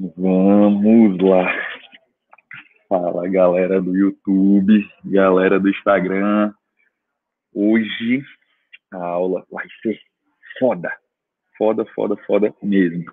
Vamos 0.00 1.18
lá. 1.18 1.52
Fala 2.88 3.26
galera 3.26 3.82
do 3.82 3.96
YouTube, 3.96 4.88
galera 5.04 5.58
do 5.58 5.68
Instagram. 5.68 6.54
Hoje 7.52 8.22
a 8.92 9.04
aula 9.04 9.44
vai 9.50 9.66
ser 9.82 9.98
foda. 10.56 10.88
Foda, 11.56 11.84
foda, 11.96 12.16
foda 12.28 12.54
mesmo. 12.62 13.06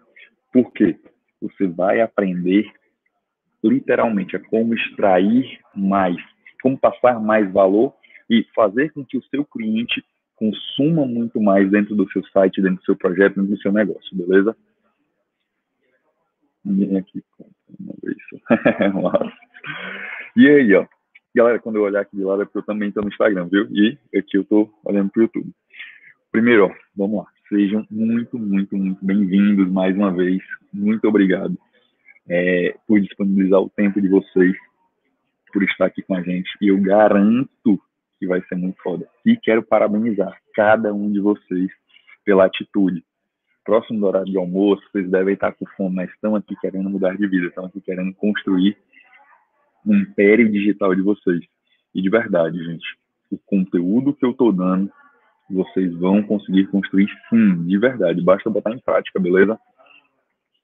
Por 0.53 0.71
quê? 0.73 0.95
Você 1.41 1.65
vai 1.65 2.01
aprender 2.01 2.71
literalmente 3.63 4.35
a 4.35 4.39
como 4.39 4.75
extrair 4.75 5.59
mais, 5.73 6.17
como 6.61 6.77
passar 6.77 7.19
mais 7.19 7.51
valor 7.51 7.95
e 8.29 8.45
fazer 8.53 8.91
com 8.91 9.03
que 9.03 9.17
o 9.17 9.23
seu 9.23 9.43
cliente 9.43 10.05
consuma 10.35 11.03
muito 11.03 11.41
mais 11.41 11.67
dentro 11.71 11.95
do 11.95 12.07
seu 12.11 12.23
site, 12.27 12.61
dentro 12.61 12.77
do 12.77 12.85
seu 12.85 12.95
projeto, 12.95 13.37
dentro 13.37 13.55
do 13.55 13.61
seu 13.61 13.71
negócio, 13.71 14.15
beleza? 14.15 14.55
Ninguém 16.65 16.97
aqui 16.97 17.23
conta 17.37 17.51
isso. 18.03 18.41
e 20.35 20.49
aí, 20.49 20.73
ó. 20.73 20.85
Galera, 21.35 21.59
quando 21.59 21.75
eu 21.75 21.83
olhar 21.83 22.01
aqui 22.01 22.15
de 22.15 22.23
lado 22.23 22.41
é 22.41 22.45
porque 22.45 22.59
eu 22.59 22.63
também 22.63 22.87
estou 22.87 23.03
no 23.03 23.09
Instagram, 23.09 23.47
viu? 23.47 23.67
E 23.69 23.97
aqui 24.17 24.37
eu 24.37 24.41
estou 24.41 24.73
olhando 24.83 25.11
para 25.11 25.19
o 25.19 25.23
YouTube. 25.23 25.51
Primeiro, 26.31 26.67
ó, 26.67 26.71
vamos 26.95 27.17
lá. 27.17 27.25
Sejam 27.49 27.85
muito, 27.91 28.39
muito, 28.39 28.75
muito 28.75 29.05
bem-vindos 29.05 29.69
mais 29.69 29.95
uma 29.95 30.11
vez. 30.11 30.41
Muito 30.73 31.07
obrigado 31.07 31.57
é, 32.27 32.75
por 32.87 32.99
disponibilizar 32.99 33.59
o 33.59 33.69
tempo 33.69 34.01
de 34.01 34.07
vocês, 34.07 34.55
por 35.51 35.63
estar 35.63 35.85
aqui 35.85 36.01
com 36.01 36.15
a 36.15 36.21
gente. 36.21 36.49
E 36.61 36.69
eu 36.69 36.79
garanto 36.81 37.79
que 38.19 38.25
vai 38.25 38.41
ser 38.43 38.55
muito 38.55 38.81
foda. 38.81 39.07
E 39.25 39.35
quero 39.37 39.61
parabenizar 39.61 40.35
cada 40.53 40.93
um 40.93 41.11
de 41.11 41.19
vocês 41.19 41.69
pela 42.23 42.45
atitude, 42.45 43.03
próximo 43.65 43.99
do 43.99 44.05
horário 44.05 44.31
de 44.31 44.37
almoço, 44.37 44.83
vocês 44.91 45.09
devem 45.09 45.33
estar 45.33 45.51
com 45.53 45.65
fome, 45.75 45.95
mas 45.95 46.09
estão 46.11 46.35
aqui 46.35 46.55
querendo 46.61 46.89
mudar 46.89 47.17
de 47.17 47.27
vida, 47.27 47.47
estão 47.47 47.65
aqui 47.65 47.81
querendo 47.81 48.13
construir 48.13 48.77
um 49.85 49.95
império 49.95 50.49
digital 50.49 50.95
de 50.95 51.01
vocês. 51.01 51.43
E 51.93 52.01
de 52.01 52.09
verdade, 52.09 52.63
gente, 52.63 52.85
o 53.31 53.37
conteúdo 53.37 54.13
que 54.13 54.25
eu 54.25 54.31
estou 54.31 54.53
dando, 54.53 54.89
vocês 55.49 55.93
vão 55.95 56.23
conseguir 56.23 56.67
construir 56.67 57.07
sim, 57.29 57.65
de 57.65 57.77
verdade. 57.77 58.21
Basta 58.21 58.49
botar 58.49 58.71
em 58.71 58.79
prática, 58.79 59.19
beleza? 59.19 59.59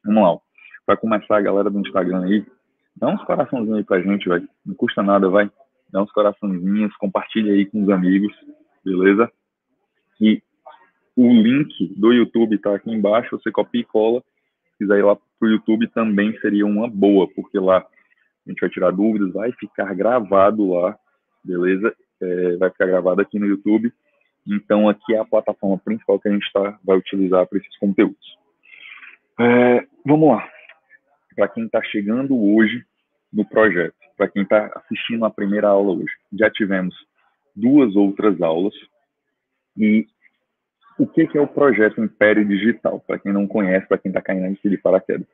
Vamos 0.06 0.24
lá. 0.24 0.40
Para 0.86 0.98
começar, 0.98 1.38
a 1.38 1.42
galera 1.42 1.70
do 1.70 1.80
Instagram 1.80 2.24
aí, 2.26 2.46
dá 2.96 3.10
uns 3.10 3.24
coraçãozinhos 3.24 3.78
aí 3.78 3.84
pra 3.84 4.02
gente, 4.02 4.28
vai. 4.28 4.42
Não 4.66 4.76
custa 4.76 5.04
nada, 5.04 5.30
vai. 5.30 5.50
Dá 5.92 6.02
uns 6.02 6.12
coraçãozinhos, 6.12 6.96
compartilha 6.98 7.54
aí 7.54 7.66
com 7.66 7.84
os 7.84 7.90
amigos, 7.90 8.34
beleza? 8.84 9.32
E 10.20 10.42
o 11.22 11.42
link 11.42 11.94
do 11.96 12.12
YouTube 12.12 12.56
está 12.56 12.76
aqui 12.76 12.92
embaixo, 12.92 13.38
você 13.38 13.52
copia 13.52 13.82
e 13.82 13.86
cola. 13.86 14.22
Se 14.72 14.78
quiser 14.80 15.00
ir 15.00 15.04
lá 15.04 15.16
para 15.16 15.48
o 15.48 15.50
YouTube 15.50 15.88
também 15.90 16.38
seria 16.40 16.66
uma 16.66 16.90
boa, 16.90 17.28
porque 17.28 17.60
lá 17.60 17.78
a 17.78 18.50
gente 18.50 18.60
vai 18.60 18.70
tirar 18.70 18.92
dúvidas, 18.92 19.34
vai 19.34 19.52
ficar 19.54 19.94
gravado 19.94 20.72
lá, 20.72 20.98
beleza? 21.44 21.96
É, 22.22 22.56
vai 22.58 22.70
ficar 22.72 22.88
gravado 22.88 23.22
aqui 23.22 23.38
no 23.38 23.46
YouTube. 23.46 23.94
Então 24.48 24.90
aqui 24.90 25.14
é 25.14 25.20
a 25.20 25.26
plataforma 25.26 25.78
principal 25.78 26.20
que 26.20 26.28
a 26.28 26.32
gente 26.32 26.52
tá, 26.52 26.80
vai 26.84 26.98
utilizar 26.98 27.46
para 27.48 27.60
esses 27.60 27.78
conteúdos. 27.78 28.38
É, 29.40 29.86
vamos 30.06 30.30
lá. 30.30 30.48
Para 31.36 31.48
quem 31.48 31.66
está 31.66 31.82
chegando 31.84 32.36
hoje 32.36 32.84
no 33.32 33.46
projeto, 33.46 33.96
para 34.18 34.28
quem 34.28 34.44
está 34.44 34.72
assistindo 34.76 35.24
a 35.24 35.30
primeira 35.30 35.68
aula 35.68 35.94
hoje, 35.94 36.14
já 36.34 36.50
tivemos 36.50 36.96
duas 37.56 37.96
outras 37.96 38.42
aulas 38.42 38.74
e 39.78 40.08
o 41.02 41.08
que, 41.08 41.28
é 41.36 41.42
o 41.42 41.48
projeto 41.48 42.00
Império 42.00 42.46
Digital? 42.46 43.04
Para 43.08 43.18
quem 43.18 43.34
não 43.34 43.48
conhece, 43.48 43.88
para 43.88 43.98
quem 43.98 44.10
está 44.10 44.22
caindo 44.22 44.56
de 44.64 44.78
paraquedas, 44.78 45.26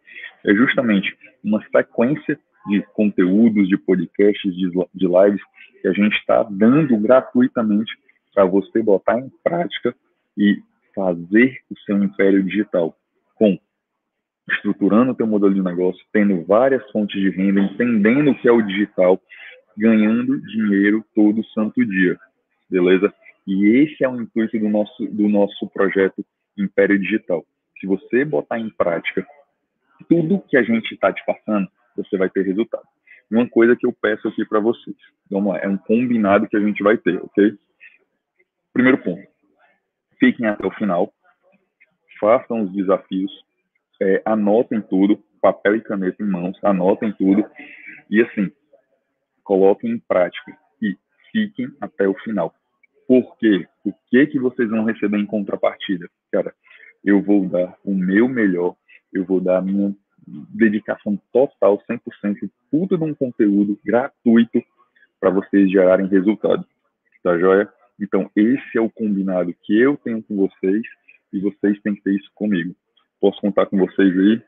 é 0.45 0.53
justamente 0.53 1.13
uma 1.43 1.61
sequência 1.69 2.39
de 2.67 2.81
conteúdos, 2.93 3.67
de 3.67 3.77
podcasts, 3.77 4.55
de, 4.55 4.69
de 4.69 5.05
lives 5.05 5.41
que 5.81 5.87
a 5.89 5.91
gente 5.91 6.15
está 6.15 6.43
dando 6.49 6.97
gratuitamente 6.97 7.91
para 8.33 8.45
você 8.45 8.81
botar 8.81 9.19
em 9.19 9.29
prática 9.43 9.93
e 10.37 10.57
fazer 10.95 11.59
o 11.69 11.77
seu 11.79 12.01
império 12.01 12.41
digital 12.43 12.95
com 13.35 13.59
estruturando 14.49 15.11
o 15.11 15.15
teu 15.15 15.27
modelo 15.27 15.53
de 15.53 15.61
negócio, 15.61 16.01
tendo 16.13 16.45
várias 16.45 16.89
fontes 16.91 17.19
de 17.19 17.29
renda, 17.29 17.59
entendendo 17.59 18.31
o 18.31 18.35
que 18.35 18.47
é 18.47 18.51
o 18.51 18.61
digital, 18.61 19.21
ganhando 19.77 20.39
dinheiro 20.39 21.03
todo 21.13 21.43
santo 21.47 21.85
dia, 21.85 22.17
beleza? 22.69 23.13
E 23.47 23.65
esse 23.77 24.03
é 24.03 24.09
o 24.09 24.21
intuito 24.21 24.59
do 24.59 24.67
nosso, 24.67 25.07
do 25.07 25.29
nosso 25.29 25.69
projeto 25.69 26.23
Império 26.57 26.99
Digital. 26.99 27.45
Se 27.79 27.87
você 27.87 28.25
botar 28.25 28.59
em 28.59 28.69
prática 28.69 29.25
tudo 30.09 30.43
que 30.49 30.57
a 30.57 30.63
gente 30.63 30.93
está 30.93 31.13
te 31.13 31.23
passando, 31.25 31.67
você 31.95 32.17
vai 32.17 32.29
ter 32.29 32.45
resultado. 32.45 32.83
Uma 33.31 33.47
coisa 33.47 33.75
que 33.75 33.85
eu 33.85 33.93
peço 33.93 34.27
aqui 34.27 34.45
para 34.45 34.59
vocês, 34.59 34.95
vamos 35.29 35.53
lá, 35.53 35.59
é 35.59 35.67
um 35.67 35.77
combinado 35.77 36.47
que 36.47 36.57
a 36.57 36.59
gente 36.59 36.83
vai 36.83 36.97
ter, 36.97 37.21
ok? 37.23 37.57
Primeiro 38.73 38.97
ponto, 38.99 39.27
fiquem 40.19 40.45
até 40.47 40.65
o 40.65 40.71
final, 40.71 41.11
façam 42.19 42.63
os 42.63 42.73
desafios, 42.73 43.31
é, 44.01 44.21
anotem 44.25 44.81
tudo, 44.81 45.17
papel 45.41 45.75
e 45.75 45.81
caneta 45.81 46.21
em 46.21 46.27
mãos, 46.27 46.57
anotem 46.63 47.11
tudo 47.13 47.45
e 48.09 48.21
assim, 48.21 48.51
coloquem 49.43 49.91
em 49.91 49.99
prática 49.99 50.57
e 50.81 50.95
fiquem 51.31 51.67
até 51.81 52.07
o 52.07 52.13
final. 52.19 52.53
Por 53.07 53.37
quê? 53.37 53.65
O 53.85 53.93
que 54.09 54.27
que 54.27 54.39
vocês 54.39 54.69
vão 54.69 54.83
receber 54.83 55.17
em 55.17 55.25
contrapartida? 55.25 56.09
Cara, 56.31 56.53
eu 57.03 57.21
vou 57.21 57.47
dar 57.47 57.75
o 57.85 57.93
meu 57.93 58.27
melhor, 58.27 58.75
eu 59.13 59.23
vou 59.23 59.39
dar 59.39 59.59
a 59.59 59.61
minha 59.61 59.95
dedicação 60.27 61.17
total, 61.31 61.81
100%, 61.89 62.49
tudo 62.69 62.97
de 62.97 63.03
um 63.03 63.13
conteúdo 63.13 63.79
gratuito 63.83 64.61
para 65.19 65.29
vocês 65.29 65.71
gerarem 65.71 66.07
resultado. 66.07 66.65
Tá 67.23 67.37
joia? 67.37 67.71
Então, 67.99 68.29
esse 68.35 68.77
é 68.77 68.81
o 68.81 68.89
combinado 68.89 69.55
que 69.63 69.79
eu 69.79 69.97
tenho 69.97 70.21
com 70.21 70.35
vocês 70.35 70.83
e 71.31 71.39
vocês 71.39 71.79
têm 71.81 71.95
que 71.95 72.03
ter 72.03 72.13
isso 72.13 72.29
comigo. 72.35 72.75
Posso 73.19 73.39
contar 73.41 73.65
com 73.67 73.77
vocês 73.77 74.17
aí? 74.17 74.41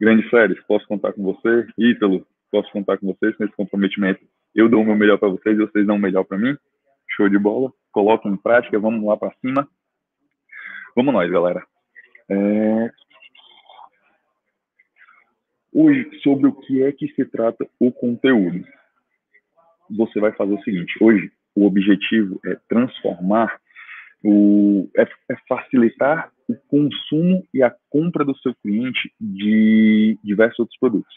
Grande 0.00 0.28
Férias, 0.30 0.58
posso 0.66 0.86
contar 0.86 1.12
com 1.12 1.22
você? 1.22 1.66
Ítalo, 1.76 2.26
posso 2.50 2.70
contar 2.72 2.98
com 2.98 3.06
vocês 3.06 3.34
nesse 3.38 3.54
comprometimento? 3.54 4.24
Eu 4.54 4.68
dou 4.68 4.82
o 4.82 4.84
meu 4.84 4.96
melhor 4.96 5.18
para 5.18 5.28
vocês 5.28 5.56
e 5.56 5.60
vocês 5.60 5.86
dão 5.86 5.96
o 5.96 6.00
melhor 6.00 6.24
para 6.24 6.38
mim? 6.38 6.56
Show 7.18 7.28
de 7.28 7.36
bola. 7.36 7.72
Coloquem 7.90 8.30
em 8.30 8.36
prática, 8.36 8.78
vamos 8.78 9.04
lá 9.04 9.16
para 9.16 9.34
cima. 9.40 9.68
Vamos 10.94 11.12
nós, 11.12 11.28
galera. 11.28 11.66
É... 12.30 12.90
Hoje, 15.72 16.08
sobre 16.22 16.46
o 16.46 16.52
que 16.52 16.80
é 16.84 16.92
que 16.92 17.08
se 17.14 17.24
trata 17.24 17.68
o 17.80 17.90
conteúdo. 17.90 18.64
Você 19.90 20.20
vai 20.20 20.30
fazer 20.32 20.54
o 20.54 20.62
seguinte: 20.62 20.94
hoje, 21.00 21.32
o 21.56 21.66
objetivo 21.66 22.40
é 22.46 22.56
transformar, 22.68 23.60
o, 24.24 24.88
é, 24.96 25.02
é 25.02 25.36
facilitar 25.48 26.30
o 26.48 26.54
consumo 26.68 27.44
e 27.52 27.64
a 27.64 27.74
compra 27.90 28.24
do 28.24 28.36
seu 28.38 28.54
cliente 28.62 29.12
de 29.20 30.16
diversos 30.22 30.60
outros 30.60 30.78
produtos. 30.78 31.14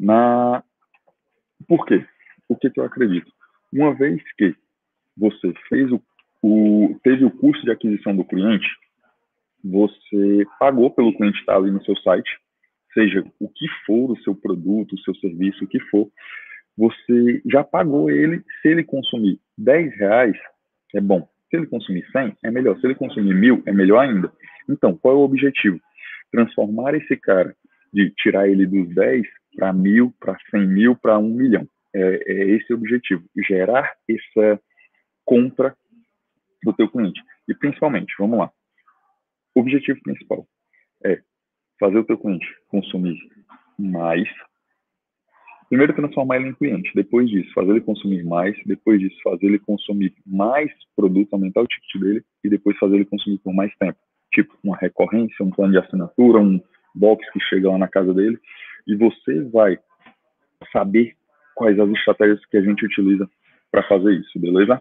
Na... 0.00 0.64
Por 1.68 1.84
quê? 1.84 2.02
O 2.48 2.56
que, 2.56 2.70
que 2.70 2.80
eu 2.80 2.84
acredito? 2.84 3.30
Uma 3.70 3.94
vez 3.94 4.22
que 4.38 4.54
você 5.16 5.52
fez 5.68 5.90
o, 5.90 6.00
o, 6.42 6.98
teve 7.02 7.24
o 7.24 7.30
custo 7.30 7.64
de 7.64 7.70
aquisição 7.70 8.14
do 8.14 8.24
cliente, 8.24 8.68
você 9.62 10.46
pagou 10.58 10.90
pelo 10.90 11.16
cliente 11.16 11.38
estar 11.38 11.56
ali 11.56 11.70
no 11.70 11.82
seu 11.84 11.96
site, 11.98 12.30
seja 12.92 13.24
o 13.40 13.48
que 13.48 13.66
for 13.86 14.10
o 14.10 14.18
seu 14.18 14.34
produto, 14.34 14.94
o 14.94 15.00
seu 15.00 15.14
serviço, 15.16 15.64
o 15.64 15.68
que 15.68 15.80
for, 15.90 16.08
você 16.76 17.40
já 17.50 17.64
pagou 17.64 18.10
ele. 18.10 18.42
Se 18.60 18.68
ele 18.68 18.84
consumir 18.84 19.38
10 19.56 19.96
reais, 19.96 20.36
é 20.94 21.00
bom. 21.00 21.28
Se 21.50 21.56
ele 21.56 21.66
consumir 21.66 22.04
100, 22.10 22.36
é 22.44 22.50
melhor. 22.50 22.78
Se 22.78 22.86
ele 22.86 22.94
consumir 22.94 23.34
mil, 23.34 23.62
é 23.66 23.72
melhor 23.72 24.00
ainda. 24.00 24.32
Então, 24.68 24.96
qual 24.96 25.14
é 25.14 25.16
o 25.16 25.22
objetivo? 25.22 25.80
Transformar 26.30 26.94
esse 26.94 27.16
cara 27.16 27.54
de 27.92 28.10
tirar 28.18 28.48
ele 28.48 28.66
dos 28.66 28.92
10 28.94 29.26
para 29.56 29.72
mil, 29.72 30.12
para 30.18 30.36
100 30.50 30.66
mil, 30.66 30.96
para 30.96 31.18
um 31.18 31.28
milhão. 31.28 31.66
É, 31.94 32.20
é 32.26 32.50
esse 32.50 32.72
o 32.72 32.76
objetivo. 32.76 33.22
Gerar 33.46 33.92
essa 34.08 34.60
compra 35.24 35.76
do 36.62 36.72
teu 36.72 36.88
cliente. 36.88 37.20
E 37.48 37.54
principalmente, 37.54 38.14
vamos 38.18 38.38
lá, 38.38 38.50
o 39.54 39.60
objetivo 39.60 40.00
principal 40.02 40.46
é 41.04 41.20
fazer 41.78 41.98
o 41.98 42.04
teu 42.04 42.18
cliente 42.18 42.46
consumir 42.68 43.16
mais, 43.78 44.28
primeiro 45.68 45.94
transformar 45.94 46.36
ele 46.36 46.48
em 46.48 46.54
cliente, 46.54 46.90
depois 46.94 47.28
disso 47.28 47.52
fazer 47.52 47.70
ele 47.70 47.80
consumir 47.80 48.24
mais, 48.24 48.56
depois 48.64 49.00
disso 49.00 49.16
fazer 49.22 49.46
ele 49.46 49.58
consumir 49.58 50.14
mais 50.26 50.70
produto, 50.96 51.32
aumentar 51.32 51.62
o 51.62 51.66
ticket 51.66 52.00
dele. 52.00 52.24
E 52.42 52.48
depois 52.48 52.78
fazer 52.78 52.96
ele 52.96 53.04
consumir 53.04 53.38
por 53.38 53.52
mais 53.52 53.74
tempo, 53.76 53.98
tipo 54.32 54.56
uma 54.62 54.76
recorrência, 54.76 55.44
um 55.44 55.50
plano 55.50 55.72
de 55.72 55.78
assinatura, 55.78 56.38
um 56.38 56.60
box 56.94 57.28
que 57.32 57.40
chega 57.40 57.70
lá 57.70 57.78
na 57.78 57.88
casa 57.88 58.14
dele. 58.14 58.38
E 58.86 58.94
você 58.94 59.42
vai 59.44 59.78
saber 60.72 61.16
quais 61.54 61.78
as 61.78 61.88
estratégias 61.90 62.44
que 62.46 62.56
a 62.56 62.62
gente 62.62 62.84
utiliza 62.84 63.28
para 63.70 63.82
fazer 63.88 64.12
isso, 64.14 64.38
beleza? 64.38 64.80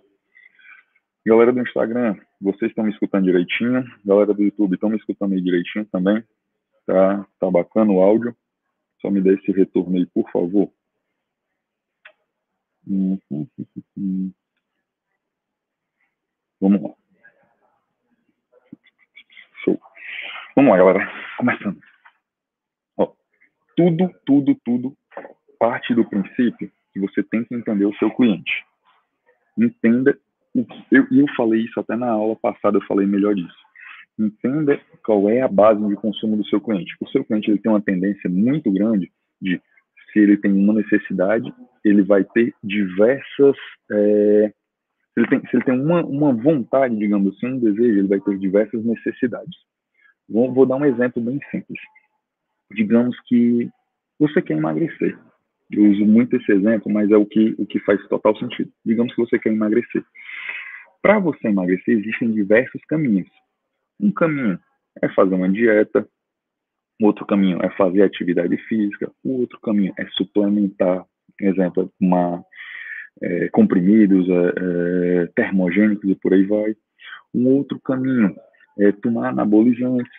Galera 1.25 1.53
do 1.53 1.61
Instagram, 1.61 2.19
vocês 2.41 2.69
estão 2.71 2.83
me 2.83 2.91
escutando 2.91 3.23
direitinho? 3.23 3.85
Galera 4.03 4.33
do 4.33 4.43
YouTube, 4.43 4.73
estão 4.73 4.89
me 4.89 4.97
escutando 4.97 5.33
aí 5.33 5.41
direitinho 5.41 5.85
também? 5.85 6.21
Tá, 6.85 7.25
tá 7.39 7.49
bacana 7.49 7.93
o 7.93 8.01
áudio? 8.01 8.35
Só 8.99 9.09
me 9.09 9.21
dê 9.21 9.35
esse 9.35 9.51
retorno 9.53 9.95
aí, 9.95 10.05
por 10.07 10.29
favor. 10.31 10.69
Vamos 16.59 16.81
lá. 16.81 16.93
Show. 19.63 19.79
Vamos 20.57 20.71
lá, 20.71 20.77
galera. 20.77 21.11
Começando. 21.37 21.81
Ó, 22.97 23.13
tudo, 23.77 24.13
tudo, 24.25 24.55
tudo 24.65 24.97
parte 25.57 25.95
do 25.95 26.03
princípio 26.03 26.69
que 26.91 26.99
você 26.99 27.23
tem 27.23 27.45
que 27.45 27.55
entender 27.55 27.85
o 27.85 27.95
seu 27.95 28.13
cliente. 28.13 28.65
Entenda. 29.57 30.19
Eu, 30.55 31.07
eu 31.11 31.25
falei 31.35 31.61
isso 31.61 31.79
até 31.79 31.95
na 31.95 32.09
aula 32.09 32.35
passada, 32.35 32.77
eu 32.77 32.85
falei 32.85 33.07
melhor 33.07 33.33
disso. 33.33 33.63
Entenda 34.19 34.79
qual 35.03 35.27
é 35.29 35.41
a 35.41 35.47
base 35.47 35.85
de 35.87 35.95
consumo 35.95 36.37
do 36.37 36.45
seu 36.45 36.61
cliente. 36.61 36.95
O 37.01 37.07
seu 37.09 37.25
cliente 37.25 37.49
ele 37.49 37.59
tem 37.59 37.71
uma 37.71 37.81
tendência 37.81 38.29
muito 38.29 38.71
grande 38.71 39.11
de, 39.41 39.59
se 40.11 40.19
ele 40.19 40.37
tem 40.37 40.51
uma 40.51 40.73
necessidade, 40.73 41.51
ele 41.83 42.03
vai 42.03 42.23
ter 42.23 42.53
diversas 42.63 43.57
é, 43.91 44.53
se 45.13 45.19
ele 45.19 45.27
tem, 45.27 45.41
se 45.41 45.55
ele 45.55 45.63
tem 45.63 45.79
uma, 45.79 46.03
uma 46.03 46.33
vontade, 46.33 46.97
digamos 46.97 47.35
assim, 47.35 47.47
um 47.47 47.59
desejo, 47.59 47.99
ele 47.99 48.07
vai 48.07 48.19
ter 48.19 48.37
diversas 48.37 48.83
necessidades. 48.83 49.55
Vou, 50.27 50.51
vou 50.51 50.65
dar 50.65 50.75
um 50.75 50.85
exemplo 50.85 51.21
bem 51.21 51.39
simples. 51.51 51.79
Digamos 52.71 53.15
que 53.27 53.69
você 54.17 54.41
quer 54.41 54.57
emagrecer. 54.57 55.17
Eu 55.71 55.85
uso 55.85 56.05
muito 56.05 56.35
esse 56.35 56.51
exemplo, 56.51 56.91
mas 56.91 57.09
é 57.09 57.17
o 57.17 57.25
que, 57.25 57.55
o 57.57 57.65
que 57.65 57.79
faz 57.79 58.05
total 58.07 58.37
sentido. 58.37 58.71
Digamos 58.85 59.13
que 59.13 59.21
você 59.21 59.39
quer 59.39 59.51
emagrecer. 59.51 60.03
Para 61.01 61.19
você 61.19 61.47
emagrecer, 61.47 61.97
existem 61.97 62.31
diversos 62.31 62.81
caminhos. 62.85 63.27
Um 63.99 64.11
caminho 64.11 64.59
é 65.01 65.09
fazer 65.09 65.35
uma 65.35 65.49
dieta, 65.49 66.07
outro 67.01 67.25
caminho 67.25 67.59
é 67.61 67.69
fazer 67.71 68.03
atividade 68.03 68.55
física, 68.67 69.11
o 69.23 69.41
outro 69.41 69.59
caminho 69.59 69.93
é 69.97 70.05
suplementar, 70.11 71.05
exemplo, 71.39 71.91
uma 71.99 72.43
é, 73.21 73.49
comprimidos, 73.49 74.27
é, 74.29 74.33
é, 74.33 75.27
termogênicos 75.35 76.09
e 76.09 76.15
por 76.15 76.33
aí 76.33 76.43
vai. 76.43 76.75
Um 77.33 77.47
outro 77.47 77.79
caminho 77.79 78.35
é 78.79 78.91
tomar 78.91 79.29
anabolizantes, 79.29 80.13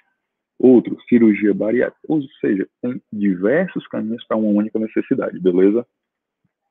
outro, 0.59 0.97
cirurgia 1.09 1.53
bariátrica, 1.53 2.01
ou 2.09 2.23
seja, 2.41 2.67
tem 2.81 3.01
diversos 3.13 3.87
caminhos 3.89 4.25
para 4.27 4.37
uma 4.37 4.49
única 4.49 4.79
necessidade, 4.79 5.39
beleza? 5.41 5.87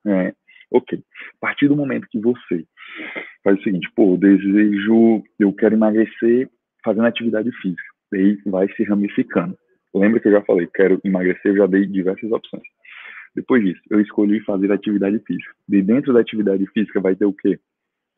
É, 0.05 0.33
ok. 0.71 0.99
A 0.99 1.39
partir 1.39 1.67
do 1.67 1.75
momento 1.75 2.07
que 2.09 2.19
você 2.19 2.65
faz 3.43 3.59
o 3.59 3.63
seguinte, 3.63 3.89
pô, 3.95 4.13
eu 4.13 4.17
desejo, 4.17 5.23
eu 5.39 5.53
quero 5.53 5.75
emagrecer 5.75 6.49
fazendo 6.83 7.05
atividade 7.05 7.51
física, 7.61 7.93
daí 8.11 8.37
vai 8.45 8.67
se 8.73 8.83
ramificando. 8.83 9.57
Lembra 9.93 10.19
que 10.19 10.27
eu 10.27 10.31
já 10.31 10.41
falei, 10.41 10.67
quero 10.73 10.99
emagrecer, 11.03 11.51
eu 11.51 11.57
já 11.57 11.67
dei 11.67 11.85
diversas 11.85 12.31
opções. 12.31 12.63
Depois 13.35 13.63
disso, 13.63 13.81
eu 13.89 13.99
escolhi 13.99 14.39
fazer 14.41 14.71
atividade 14.71 15.19
física. 15.19 15.53
De 15.67 15.81
dentro 15.81 16.13
da 16.13 16.19
atividade 16.19 16.65
física 16.67 16.99
vai 16.99 17.15
ter 17.15 17.25
o 17.25 17.33
quê? 17.33 17.59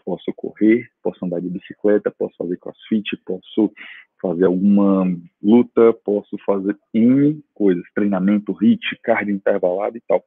Posso 0.05 0.31
correr, 0.35 0.87
posso 1.01 1.25
andar 1.25 1.41
de 1.41 1.49
bicicleta, 1.49 2.11
posso 2.11 2.35
fazer 2.37 2.57
crossfit, 2.57 3.17
posso 3.25 3.73
fazer 4.21 4.45
alguma 4.45 5.03
luta, 5.41 5.93
posso 6.05 6.37
fazer 6.45 6.77
N 6.93 7.43
coisas, 7.53 7.83
treinamento, 7.93 8.51
HIIT, 8.53 8.99
cardio 9.03 9.35
intervalado 9.35 9.97
e 9.97 10.01
tal. 10.07 10.23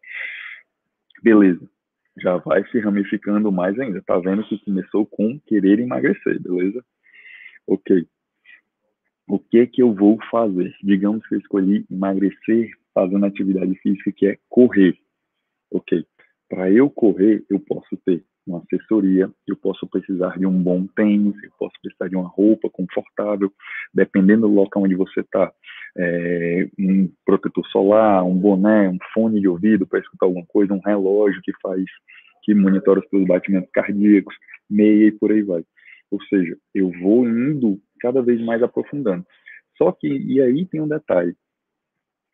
Beleza. 1.22 1.69
Já 2.20 2.36
vai 2.38 2.66
se 2.69 2.80
ramificando 2.80 3.52
mais 3.52 3.78
ainda. 3.78 4.02
Tá 4.02 4.19
vendo 4.19 4.44
que 4.44 4.58
começou 4.64 5.06
com 5.06 5.38
querer 5.46 5.78
emagrecer, 5.78 6.40
beleza? 6.42 6.84
Ok. 7.66 8.06
O 9.28 9.38
que 9.38 9.66
que 9.66 9.82
eu 9.82 9.94
vou 9.94 10.19
fazer? 10.30 10.75
Digamos 10.82 11.26
que 11.26 11.34
eu 11.34 11.38
escolhi 11.38 11.86
emagrecer 11.90 12.70
fazendo 12.94 13.26
atividade 13.26 13.75
física 13.76 14.10
que 14.10 14.26
é 14.26 14.38
correr. 14.48 14.98
Ok. 15.70 16.04
Para 16.48 16.70
eu 16.70 16.88
correr, 16.90 17.44
eu 17.48 17.60
posso 17.60 17.96
ter 18.04 18.25
uma 18.49 18.62
assessoria, 18.62 19.31
eu 19.47 19.56
posso 19.56 19.87
precisar 19.87 20.39
de 20.39 20.47
um 20.47 20.62
bom 20.62 20.87
tênis, 20.87 21.35
eu 21.43 21.50
posso 21.59 21.75
precisar 21.83 22.09
de 22.09 22.17
uma 22.17 22.29
roupa 22.29 22.69
confortável, 22.71 23.53
dependendo 23.93 24.49
do 24.49 24.55
local 24.55 24.83
onde 24.83 24.95
você 24.95 25.21
está, 25.21 25.53
é, 25.97 26.69
um 26.79 27.11
protetor 27.25 27.67
solar, 27.69 28.25
um 28.25 28.37
boné, 28.37 28.89
um 28.89 28.99
fone 29.12 29.41
de 29.41 29.49
ouvido 29.49 29.87
para 29.87 30.00
escutar 30.00 30.27
alguma 30.27 30.45
coisa, 30.47 30.75
um 30.75 30.81
relógio 30.85 31.43
que 31.43 31.53
faz, 31.62 31.85
que 32.43 32.55
monitora 32.55 33.00
os 33.00 33.09
seus 33.09 33.27
batimentos 33.27 33.71
cardíacos, 33.73 34.35
meia 34.69 35.09
e 35.09 35.12
por 35.12 35.31
aí 35.31 35.43
vai. 35.43 35.62
Ou 36.11 36.23
seja, 36.25 36.56
eu 36.75 36.91
vou 37.00 37.29
indo 37.29 37.79
cada 38.00 38.23
vez 38.23 38.41
mais 38.41 38.62
aprofundando. 38.62 39.25
Só 39.77 39.93
que, 39.93 40.09
e 40.09 40.41
aí 40.41 40.67
tem 40.67 40.81
um 40.81 40.89
detalhe, 40.89 41.35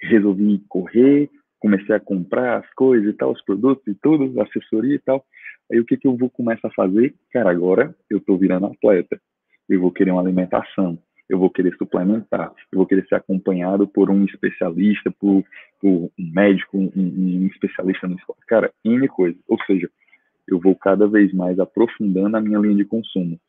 resolvi 0.00 0.62
correr, 0.68 1.30
comecei 1.64 1.94
a 1.94 2.00
comprar 2.00 2.58
as 2.58 2.74
coisas 2.74 3.08
e 3.08 3.16
tal, 3.16 3.32
os 3.32 3.42
produtos 3.42 3.86
e 3.86 3.94
tudo, 3.94 4.38
assessoria 4.42 4.96
e 4.96 4.98
tal. 4.98 5.24
Aí 5.72 5.80
o 5.80 5.84
que 5.86 5.96
que 5.96 6.06
eu 6.06 6.14
vou 6.14 6.28
começar 6.28 6.68
a 6.68 6.74
fazer? 6.74 7.14
Cara, 7.32 7.50
agora 7.50 7.96
eu 8.10 8.20
tô 8.20 8.36
virando 8.36 8.66
atleta. 8.66 9.18
Eu 9.66 9.80
vou 9.80 9.90
querer 9.90 10.10
uma 10.10 10.20
alimentação, 10.20 10.98
eu 11.26 11.38
vou 11.38 11.48
querer 11.48 11.74
suplementar, 11.76 12.52
eu 12.70 12.76
vou 12.76 12.86
querer 12.86 13.06
ser 13.06 13.14
acompanhado 13.14 13.88
por 13.88 14.10
um 14.10 14.26
especialista, 14.26 15.10
por, 15.10 15.42
por 15.80 15.88
um 15.88 16.10
médico, 16.18 16.76
um, 16.76 16.90
um 16.94 17.46
especialista 17.46 18.06
no 18.06 18.16
esporte. 18.16 18.44
Cara, 18.46 18.70
N 18.84 19.08
coisa. 19.08 19.38
Ou 19.48 19.56
seja, 19.64 19.88
eu 20.46 20.60
vou 20.60 20.74
cada 20.74 21.08
vez 21.08 21.32
mais 21.32 21.58
aprofundando 21.58 22.36
a 22.36 22.42
minha 22.42 22.58
linha 22.58 22.76
de 22.76 22.84
consumo. 22.84 23.40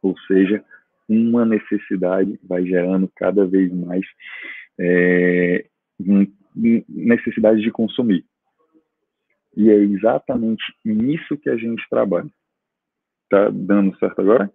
Ou 0.00 0.16
seja, 0.28 0.64
uma 1.08 1.44
necessidade 1.44 2.38
vai 2.44 2.64
gerando 2.64 3.10
cada 3.16 3.44
vez 3.44 3.72
mais 3.74 4.06
é, 4.78 5.64
necessidade 6.88 7.60
de 7.60 7.70
consumir. 7.70 8.24
E 9.56 9.70
é 9.70 9.74
exatamente 9.74 10.62
nisso 10.84 11.36
que 11.36 11.48
a 11.48 11.56
gente 11.56 11.82
trabalha. 11.88 12.30
Tá 13.30 13.50
dando 13.50 13.96
certo 13.98 14.20
agora? 14.20 14.52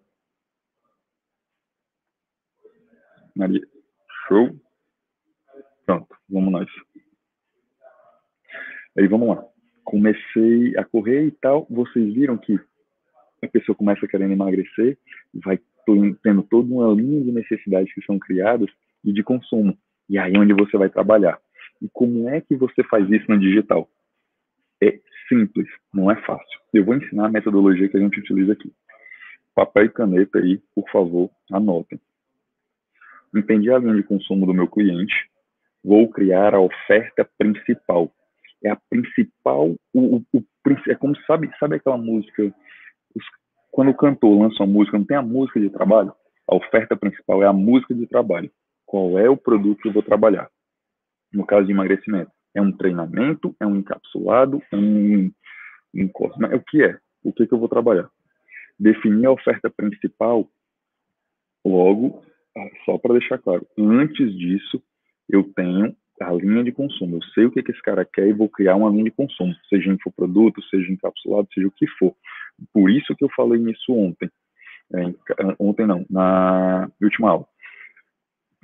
Maria, 3.36 3.62
show? 4.28 4.50
Pronto, 5.86 6.16
vamos 6.30 6.52
nós. 6.52 6.70
Aí 8.98 9.08
vamos 9.08 9.28
lá. 9.28 9.44
Comecei 9.84 10.78
a 10.78 10.86
correr 10.86 11.26
e 11.26 11.32
tal. 11.32 11.68
Vocês 11.70 12.14
viram 12.14 12.38
que 12.38 12.60
a 13.44 13.48
pessoa 13.48 13.76
começa 13.76 14.08
querendo 14.08 14.32
emagrecer, 14.32 14.98
vai 15.34 15.60
tendo 16.24 16.44
toda 16.44 16.74
uma 16.74 16.94
linha 16.94 17.24
de 17.24 17.32
necessidades 17.32 17.94
que 17.94 18.06
são 18.06 18.18
criadas 18.18 18.70
e 19.04 19.12
de 19.12 19.22
consumo. 19.24 19.78
E 20.10 20.18
aí 20.18 20.34
é 20.34 20.40
onde 20.40 20.54
você 20.54 20.78
vai 20.78 20.90
trabalhar. 20.90 21.40
E 21.84 21.90
como 21.92 22.30
é 22.30 22.40
que 22.40 22.56
você 22.56 22.84
faz 22.86 23.10
isso 23.10 23.26
no 23.30 23.40
digital? 23.40 23.90
É 24.82 25.00
simples, 25.28 25.68
não 25.94 26.10
é 26.10 26.16
fácil. 26.22 26.60
Eu 26.74 26.86
vou 26.86 26.96
ensinar 26.96 27.26
a 27.26 27.32
metodologia 27.32 27.90
que 27.90 27.98
a 27.98 28.00
gente 28.00 28.20
utiliza 28.20 28.54
aqui. 28.54 28.72
Papel 29.54 29.86
e 29.86 29.90
caneta 29.90 30.40
aí, 30.40 30.60
por 30.74 30.90
favor, 30.90 31.30
anotem. 31.52 32.00
Entendi 33.36 33.70
a 33.70 33.78
linha 33.78 33.96
de 33.96 34.04
consumo 34.04 34.46
do 34.46 34.54
meu 34.54 34.68
cliente, 34.68 35.14
vou 35.84 36.10
criar 36.10 36.56
a 36.56 36.60
oferta 36.60 37.28
principal. 37.38 38.12
É 38.64 38.70
a 38.70 38.78
principal, 38.90 39.76
o, 39.94 40.18
o, 40.18 40.26
o 40.34 40.44
é 40.88 40.96
como 40.96 41.16
sabe, 41.26 41.52
sabe 41.60 41.76
aquela 41.76 41.98
música, 41.98 42.44
os, 43.14 43.26
quando 43.72 43.92
o 43.92 43.96
cantor 43.96 44.40
lança 44.40 44.64
uma 44.64 44.74
música, 44.74 44.98
não 44.98 45.06
tem 45.06 45.18
a 45.18 45.22
música 45.22 45.60
de 45.60 45.70
trabalho? 45.70 46.14
A 46.48 46.56
oferta 46.56 46.96
principal 46.96 47.44
é 47.44 47.48
a 47.48 47.54
música 47.54 47.94
de 47.94 48.08
trabalho 48.08 48.50
qual 48.94 49.18
é 49.18 49.28
o 49.28 49.36
produto 49.36 49.82
que 49.82 49.88
eu 49.88 49.94
vou 49.94 50.04
trabalhar. 50.04 50.48
No 51.34 51.46
caso 51.46 51.66
de 51.66 51.72
emagrecimento, 51.72 52.32
é 52.56 52.62
um 52.62 52.72
treinamento, 52.72 53.56
é 53.60 53.66
um 53.66 53.78
encapsulado, 53.78 54.62
é 54.72 54.76
um, 54.76 55.32
um 55.96 56.08
cosmético, 56.08 56.54
é 56.54 56.58
o 56.58 56.64
que 56.64 56.84
é? 56.84 56.98
O 57.24 57.34
que, 57.34 57.48
que 57.48 57.54
eu 57.54 57.60
vou 57.60 57.68
trabalhar? 57.68 58.10
Definir 58.80 59.26
a 59.26 59.32
oferta 59.32 59.70
principal, 59.70 60.48
logo, 61.66 62.24
ah, 62.56 62.70
só 62.86 62.98
para 62.98 63.14
deixar 63.14 63.40
claro, 63.40 63.66
antes 63.78 64.32
disso, 64.38 64.82
eu 65.30 65.44
tenho 65.56 65.96
a 66.22 66.32
linha 66.34 66.64
de 66.64 66.72
consumo. 66.72 67.18
Eu 67.18 67.24
sei 67.34 67.46
o 67.46 67.52
que, 67.52 67.64
que 67.64 67.72
esse 67.72 67.82
cara 67.82 68.06
quer 68.06 68.28
e 68.28 68.34
vou 68.34 68.48
criar 68.48 68.76
uma 68.76 68.90
linha 68.90 69.06
de 69.06 69.12
consumo, 69.12 69.56
seja 69.68 69.92
infoproduto, 69.92 70.62
seja 70.64 70.92
encapsulado, 70.92 71.48
seja 71.54 71.68
o 71.68 71.72
que 71.72 71.88
for. 71.98 72.14
Por 72.72 72.90
isso 72.92 73.16
que 73.16 73.24
eu 73.24 73.30
falei 73.36 73.60
nisso 73.60 73.92
ontem. 73.92 74.30
É, 74.94 75.02
ontem 75.58 75.88
não, 75.88 76.06
na 76.10 76.88
última 77.02 77.32
aula 77.32 77.48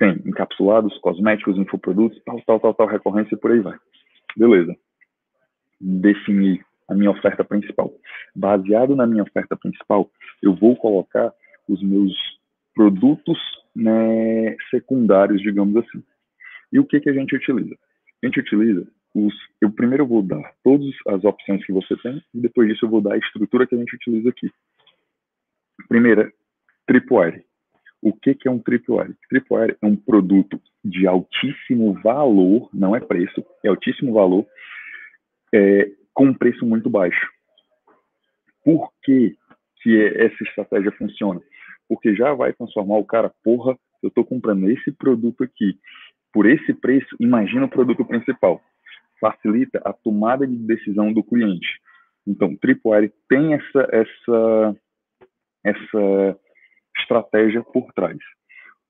tem 0.00 0.18
encapsulados, 0.24 0.96
cosméticos, 1.00 1.58
infoprodutos, 1.58 2.20
tal, 2.24 2.40
tal, 2.46 2.58
tal, 2.58 2.74
tal, 2.74 2.86
recorrência 2.86 3.34
e 3.34 3.38
por 3.38 3.52
aí 3.52 3.60
vai. 3.60 3.78
Beleza. 4.34 4.74
Definir 5.78 6.64
a 6.88 6.94
minha 6.94 7.10
oferta 7.10 7.44
principal. 7.44 7.92
Baseado 8.34 8.96
na 8.96 9.06
minha 9.06 9.22
oferta 9.22 9.54
principal, 9.56 10.10
eu 10.42 10.54
vou 10.54 10.74
colocar 10.74 11.30
os 11.68 11.82
meus 11.82 12.14
produtos 12.74 13.38
né, 13.76 14.56
secundários, 14.70 15.42
digamos 15.42 15.76
assim. 15.76 16.02
E 16.72 16.80
o 16.80 16.86
que, 16.86 16.98
que 16.98 17.10
a 17.10 17.12
gente 17.12 17.36
utiliza? 17.36 17.76
A 18.22 18.26
gente 18.26 18.40
utiliza 18.40 18.86
os. 19.14 19.34
Eu 19.60 19.70
primeiro 19.70 20.06
vou 20.06 20.22
dar 20.22 20.54
todas 20.64 20.88
as 21.08 21.22
opções 21.24 21.64
que 21.66 21.72
você 21.72 21.94
tem, 21.98 22.22
e 22.34 22.40
depois 22.40 22.68
disso 22.68 22.86
eu 22.86 22.90
vou 22.90 23.02
dar 23.02 23.14
a 23.14 23.18
estrutura 23.18 23.66
que 23.66 23.74
a 23.74 23.78
gente 23.78 23.94
utiliza 23.96 24.30
aqui. 24.30 24.50
Primeira, 25.88 26.32
tripwire. 26.86 27.44
O 28.02 28.12
que, 28.12 28.34
que 28.34 28.48
é 28.48 28.50
um 28.50 28.58
tripwire? 28.58 29.14
Tripwire 29.28 29.76
é 29.80 29.86
um 29.86 29.96
produto 29.96 30.60
de 30.84 31.06
altíssimo 31.06 31.92
valor, 32.02 32.70
não 32.72 32.96
é 32.96 33.00
preço, 33.00 33.44
é 33.62 33.68
altíssimo 33.68 34.14
valor, 34.14 34.46
é, 35.52 35.90
com 36.14 36.26
um 36.26 36.34
preço 36.34 36.64
muito 36.64 36.88
baixo. 36.88 37.30
Por 38.64 38.90
que, 39.02 39.36
que 39.82 40.06
essa 40.16 40.42
estratégia 40.44 40.92
funciona? 40.92 41.40
Porque 41.88 42.14
já 42.14 42.32
vai 42.32 42.52
transformar 42.52 42.96
o 42.96 43.04
cara, 43.04 43.32
porra, 43.44 43.76
eu 44.02 44.08
estou 44.08 44.24
comprando 44.24 44.70
esse 44.70 44.90
produto 44.92 45.44
aqui 45.44 45.78
por 46.32 46.46
esse 46.46 46.72
preço, 46.72 47.16
imagina 47.18 47.66
o 47.66 47.70
produto 47.70 48.04
principal. 48.04 48.62
Facilita 49.20 49.80
a 49.84 49.92
tomada 49.92 50.46
de 50.46 50.56
decisão 50.56 51.12
do 51.12 51.22
cliente. 51.22 51.80
Então, 52.26 52.56
Tripwire 52.56 53.12
tem 53.28 53.54
essa, 53.54 53.88
essa, 53.90 54.76
essa 55.64 56.38
estratégia 57.10 57.62
por 57.62 57.92
trás. 57.92 58.18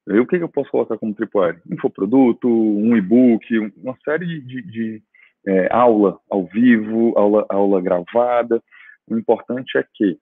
E 0.08 0.18
o 0.18 0.26
que, 0.26 0.38
que 0.38 0.44
eu 0.44 0.48
posso 0.48 0.70
colocar 0.70 0.98
como 0.98 1.14
Tripwire? 1.14 1.58
Infoproduto, 1.70 2.48
um 2.48 2.96
e-book, 2.96 3.72
uma 3.82 3.96
série 4.04 4.40
de, 4.40 4.62
de, 4.62 5.02
é, 5.46 5.68
aula 5.72 6.18
ao 6.28 6.44
vivo, 6.46 7.16
aula, 7.16 7.46
aula 7.48 7.80
gravada. 7.80 8.62
O 9.08 9.16
importante 9.16 9.78
é 9.78 9.84
que 9.94 10.18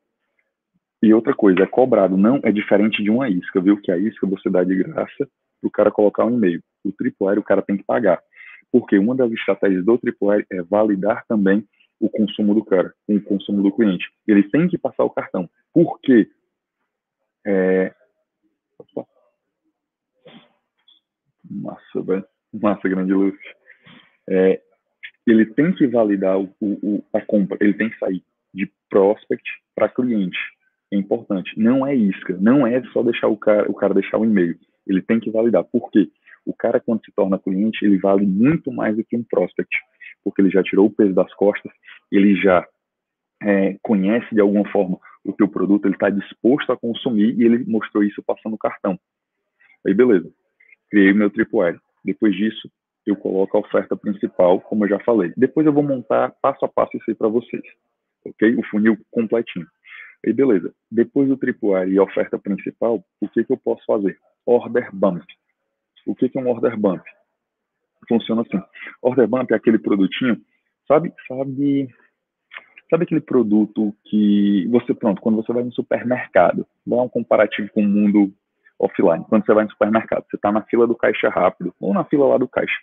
e 1.00 1.14
outra 1.14 1.32
coisa, 1.32 1.62
é 1.62 1.66
cobrado, 1.66 2.16
não 2.16 2.40
é 2.42 2.50
diferente 2.50 3.02
de 3.02 3.10
uma 3.10 3.28
isca, 3.28 3.60
viu? 3.60 3.80
Que 3.80 3.92
a 3.92 3.96
isca 3.96 4.26
você 4.26 4.50
dá 4.50 4.64
de 4.64 4.74
graça 4.74 5.28
para 5.60 5.68
o 5.68 5.70
cara 5.70 5.90
colocar 5.92 6.24
um 6.24 6.34
e-mail. 6.34 6.60
O 6.84 6.90
tripwire 6.90 7.38
o 7.38 7.42
cara 7.42 7.62
tem 7.62 7.76
que 7.76 7.84
pagar. 7.84 8.20
Porque 8.72 8.98
uma 8.98 9.14
das 9.14 9.30
estratégias 9.30 9.84
do 9.84 9.96
tripwire 9.96 10.44
é 10.50 10.60
validar 10.62 11.24
também 11.28 11.64
o 12.00 12.08
consumo 12.08 12.52
do 12.52 12.64
cara, 12.64 12.92
o 13.08 13.20
consumo 13.20 13.62
do 13.62 13.72
cliente. 13.72 14.08
Ele 14.26 14.42
tem 14.42 14.68
que 14.68 14.76
passar 14.76 15.04
o 15.04 15.10
cartão. 15.10 15.48
Por 15.72 16.00
quê? 16.00 16.28
É... 17.46 17.94
Massa, 21.50 22.02
velho. 22.02 22.24
Massa, 22.52 22.88
grande 22.88 23.12
luz. 23.12 23.34
É... 24.28 24.60
Ele 25.26 25.46
tem 25.46 25.72
que 25.74 25.86
validar 25.86 26.38
o, 26.38 26.50
o, 26.60 27.04
a 27.12 27.20
compra, 27.20 27.58
ele 27.60 27.74
tem 27.74 27.90
que 27.90 27.98
sair 27.98 28.24
de 28.54 28.70
prospect 28.88 29.44
para 29.74 29.88
cliente. 29.88 30.38
É 30.92 30.96
importante. 30.96 31.52
Não 31.58 31.86
é 31.86 31.94
isca, 31.94 32.36
não 32.40 32.66
é 32.66 32.82
só 32.92 33.02
deixar 33.02 33.28
o 33.28 33.36
cara, 33.36 33.70
o 33.70 33.74
cara 33.74 33.92
deixar 33.92 34.18
o 34.18 34.24
e-mail. 34.24 34.58
Ele 34.86 35.02
tem 35.02 35.20
que 35.20 35.30
validar. 35.30 35.64
Por 35.64 35.90
quê? 35.90 36.10
O 36.46 36.54
cara, 36.54 36.80
quando 36.80 37.04
se 37.04 37.12
torna 37.12 37.38
cliente, 37.38 37.84
ele 37.84 37.98
vale 37.98 38.26
muito 38.26 38.72
mais 38.72 38.96
do 38.96 39.04
que 39.04 39.16
um 39.16 39.22
prospect, 39.22 39.76
porque 40.24 40.40
ele 40.40 40.50
já 40.50 40.62
tirou 40.62 40.86
o 40.86 40.90
peso 40.90 41.12
das 41.12 41.32
costas, 41.34 41.70
ele 42.10 42.34
já 42.36 42.66
é, 43.42 43.76
conhece 43.82 44.34
de 44.34 44.40
alguma 44.40 44.66
forma 44.70 44.98
o 45.28 45.32
teu 45.34 45.46
produto, 45.46 45.84
ele 45.84 45.94
está 45.94 46.08
disposto 46.08 46.72
a 46.72 46.76
consumir 46.76 47.38
e 47.38 47.44
ele 47.44 47.64
mostrou 47.66 48.02
isso 48.02 48.22
passando 48.22 48.54
o 48.54 48.58
cartão. 48.58 48.98
Aí, 49.86 49.92
beleza. 49.92 50.30
Criei 50.90 51.12
meu 51.12 51.30
tripwire. 51.30 51.78
Depois 52.02 52.34
disso, 52.34 52.70
eu 53.06 53.14
coloco 53.14 53.56
a 53.56 53.60
oferta 53.60 53.94
principal, 53.94 54.60
como 54.60 54.84
eu 54.84 54.88
já 54.88 54.98
falei. 55.00 55.32
Depois 55.36 55.66
eu 55.66 55.72
vou 55.72 55.82
montar 55.82 56.34
passo 56.40 56.64
a 56.64 56.68
passo 56.68 56.96
isso 56.96 57.04
aí 57.08 57.14
para 57.14 57.28
vocês, 57.28 57.62
ok? 58.24 58.54
O 58.56 58.64
funil 58.64 58.98
completinho. 59.10 59.66
Aí, 60.24 60.32
beleza. 60.32 60.72
Depois 60.90 61.28
do 61.28 61.36
tripwire 61.36 61.92
e 61.92 61.98
a 61.98 62.02
oferta 62.02 62.38
principal, 62.38 63.04
o 63.20 63.28
que, 63.28 63.44
que 63.44 63.52
eu 63.52 63.58
posso 63.58 63.84
fazer? 63.86 64.18
Order 64.46 64.88
bump. 64.94 65.24
O 66.06 66.14
que, 66.14 66.28
que 66.28 66.38
é 66.38 66.40
um 66.40 66.48
order 66.48 66.76
bump? 66.76 67.04
Funciona 68.08 68.42
assim. 68.42 68.62
Order 69.02 69.28
bump 69.28 69.52
é 69.52 69.56
aquele 69.56 69.78
produtinho, 69.78 70.40
sabe, 70.86 71.12
sabe, 71.28 71.88
sabe 72.90 73.04
aquele 73.04 73.20
produto 73.20 73.94
que 74.04 74.66
você, 74.70 74.94
pronto, 74.94 75.20
quando 75.20 75.36
você 75.36 75.52
vai 75.52 75.62
no 75.62 75.72
supermercado, 75.72 76.66
vou 76.86 76.98
dar 76.98 77.04
um 77.04 77.08
comparativo 77.08 77.70
com 77.72 77.82
o 77.82 77.88
mundo 77.88 78.32
offline. 78.78 79.24
Quando 79.28 79.44
você 79.44 79.52
vai 79.52 79.64
no 79.64 79.70
supermercado, 79.70 80.24
você 80.28 80.36
está 80.36 80.52
na 80.52 80.62
fila 80.62 80.86
do 80.86 80.96
caixa 80.96 81.28
rápido, 81.28 81.74
ou 81.80 81.92
na 81.92 82.04
fila 82.04 82.26
lá 82.26 82.38
do 82.38 82.48
caixa, 82.48 82.76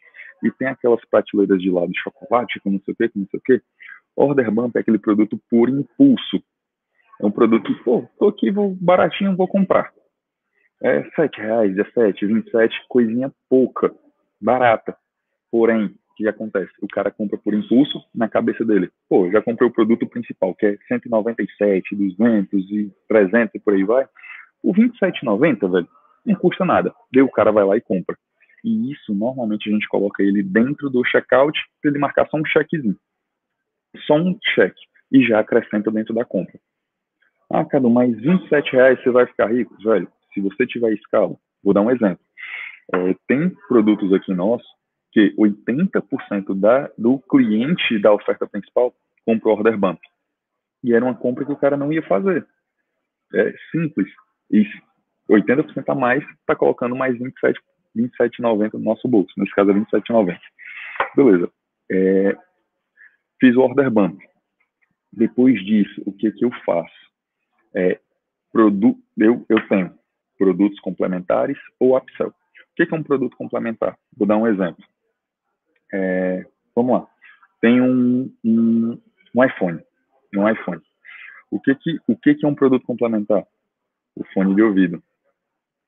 e 0.44 0.52
tem 0.52 0.68
aquelas 0.68 1.04
prateleiras 1.06 1.60
de 1.60 1.70
lado 1.70 1.92
de 1.92 2.00
chocolate, 2.00 2.60
com 2.60 2.72
não 2.72 2.82
sei 2.82 2.94
o 2.94 2.98
que, 2.98 3.10
com 3.10 3.20
não 3.20 3.28
sei 3.28 3.40
o 3.40 3.44
que. 3.44 3.62
Order 4.16 4.52
bump 4.52 4.76
é 4.76 4.80
aquele 4.80 5.00
produto 5.00 5.40
por 5.50 5.70
impulso. 5.70 6.42
É 7.20 7.26
um 7.26 7.32
produto 7.32 7.66
que, 7.66 7.84
pô, 7.84 8.08
tô 8.20 8.28
aqui, 8.28 8.52
vou 8.52 8.76
baratinho, 8.76 9.36
vou 9.36 9.48
comprar. 9.48 9.92
É 10.84 11.04
sete 11.16 11.40
reais, 11.40 11.74
17, 11.74 12.26
27, 12.26 12.86
coisinha 12.90 13.32
pouca, 13.50 13.94
barata. 14.42 14.96
Porém, 15.50 15.96
que 16.16 16.28
acontece? 16.28 16.72
O 16.82 16.88
cara 16.88 17.12
compra 17.12 17.38
por 17.38 17.54
impulso 17.54 18.04
na 18.14 18.28
cabeça 18.28 18.64
dele. 18.64 18.90
Pô, 19.10 19.30
já 19.30 19.42
comprei 19.42 19.68
o 19.68 19.74
produto 19.74 20.08
principal, 20.08 20.56
que 20.56 20.66
é 20.66 20.78
197, 20.88 21.96
200 21.96 22.72
e 22.72 22.92
300 23.08 23.56
e 23.56 23.60
por 23.60 23.74
aí 23.74 23.84
vai. 23.84 24.08
O 24.64 24.74
27,90, 24.74 25.72
velho, 25.72 25.88
não 26.26 26.36
custa 26.36 26.66
nada. 26.66 26.94
Daí 27.14 27.22
o 27.22 27.30
cara 27.30 27.52
vai 27.52 27.66
lá 27.66 27.78
e 27.78 27.82
compra. 27.82 28.18
E 28.64 28.92
isso, 28.92 29.14
normalmente, 29.14 29.70
a 29.70 29.74
gente 29.74 29.88
coloca 29.88 30.24
ele 30.24 30.42
dentro 30.42 30.90
do 30.90 31.06
checkout 31.06 31.60
para 31.82 31.92
ele 31.92 32.00
marcar 32.00 32.28
só 32.28 32.38
um 32.38 32.46
chequezinho. 32.46 32.98
Só 34.08 34.16
um 34.16 34.38
cheque. 34.56 34.82
E 35.12 35.24
já 35.24 35.40
acrescenta 35.40 35.92
dentro 35.92 36.16
da 36.16 36.26
compra. 36.26 36.60
Ah, 37.52 37.64
Cadu, 37.64 37.90
mais 37.90 38.16
27 38.20 38.72
reais 38.72 39.02
você 39.04 39.12
vai 39.12 39.28
ficar 39.28 39.52
rico? 39.52 39.76
Velho, 39.84 40.08
se 40.34 40.42
você 40.42 40.66
tiver 40.66 40.94
escala, 40.94 41.36
vou 41.64 41.74
dar 41.74 41.82
um 41.82 41.92
exemplo. 41.92 42.26
É, 42.94 43.16
tem 43.28 43.52
produtos 43.68 44.12
aqui 44.14 44.34
nossos 44.34 44.68
que 45.16 45.34
80% 45.38 46.54
da, 46.60 46.92
do 46.98 47.20
cliente 47.20 47.98
da 48.02 48.12
oferta 48.12 48.46
principal 48.46 48.94
compra 49.26 49.48
o 49.48 49.54
order 49.54 49.78
bump. 49.78 49.98
E 50.84 50.94
era 50.94 51.06
uma 51.06 51.16
compra 51.16 51.46
que 51.46 51.54
o 51.54 51.56
cara 51.56 51.78
não 51.78 51.92
ia 51.94 52.04
fazer. 52.04 52.46
É 53.34 53.56
simples. 53.72 54.10
E 54.52 54.66
80% 55.30 55.86
a 55.88 55.96
mais 55.96 56.22
está 56.42 56.54
colocando 56.54 56.98
mais 56.98 57.18
27 57.18 57.58
27,90 57.96 58.74
no 58.74 58.80
nosso 58.80 59.08
bolso. 59.08 59.32
Nesse 59.38 59.56
caso 59.56 59.72
é 59.72 59.74
27,90. 59.74 60.38
Beleza. 61.16 61.50
É, 61.90 62.38
fiz 63.40 63.56
o 63.56 63.62
order 63.62 63.90
bump. 63.90 64.22
Depois 65.14 65.64
disso, 65.64 66.04
o 66.06 66.12
que, 66.12 66.30
que 66.34 66.44
eu 66.44 66.52
faço? 66.66 66.94
É, 67.74 68.02
produ 68.52 68.98
eu, 69.18 69.46
eu 69.48 69.66
tenho 69.70 69.98
produtos 70.38 70.78
complementares 70.82 71.58
ou 71.80 71.96
upsell. 71.96 72.28
O 72.28 72.34
que 72.76 72.84
é 72.84 72.98
um 72.98 73.04
produto 73.04 73.38
complementar? 73.38 73.98
Vou 74.18 74.28
dar 74.28 74.36
um 74.36 74.46
exemplo. 74.46 74.84
É, 75.96 76.46
vamos 76.76 76.92
lá. 76.92 77.08
Tem 77.62 77.82
um, 77.82 78.30
um, 78.44 79.02
um, 79.34 79.44
iPhone. 79.44 79.80
Um 80.36 80.50
iPhone. 80.50 80.82
O 81.50 81.60
que, 81.60 81.74
que, 81.76 82.00
o 82.08 82.18
que, 82.18 82.36
que 82.36 82.46
é 82.46 82.50
um 82.50 82.56
produto 82.56 82.86
complementar? 82.86 83.46
O 84.16 84.24
fone 84.34 84.54
de 84.56 84.62
ouvido, 84.62 85.02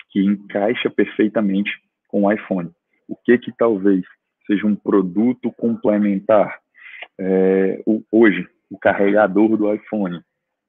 que 0.10 0.24
encaixa 0.24 0.90
perfeitamente 0.90 1.70
com 2.08 2.24
o 2.24 2.32
iPhone. 2.32 2.72
O 3.08 3.16
que 3.16 3.38
que 3.38 3.52
talvez 3.52 4.06
seja 4.46 4.66
um 4.66 4.76
produto 4.76 5.52
complementar? 5.52 6.60
É, 7.20 7.82
o, 7.86 8.04
hoje, 8.12 8.48
o 8.70 8.78
carregador 8.78 9.58
do 9.58 9.74
iPhone, 9.74 10.22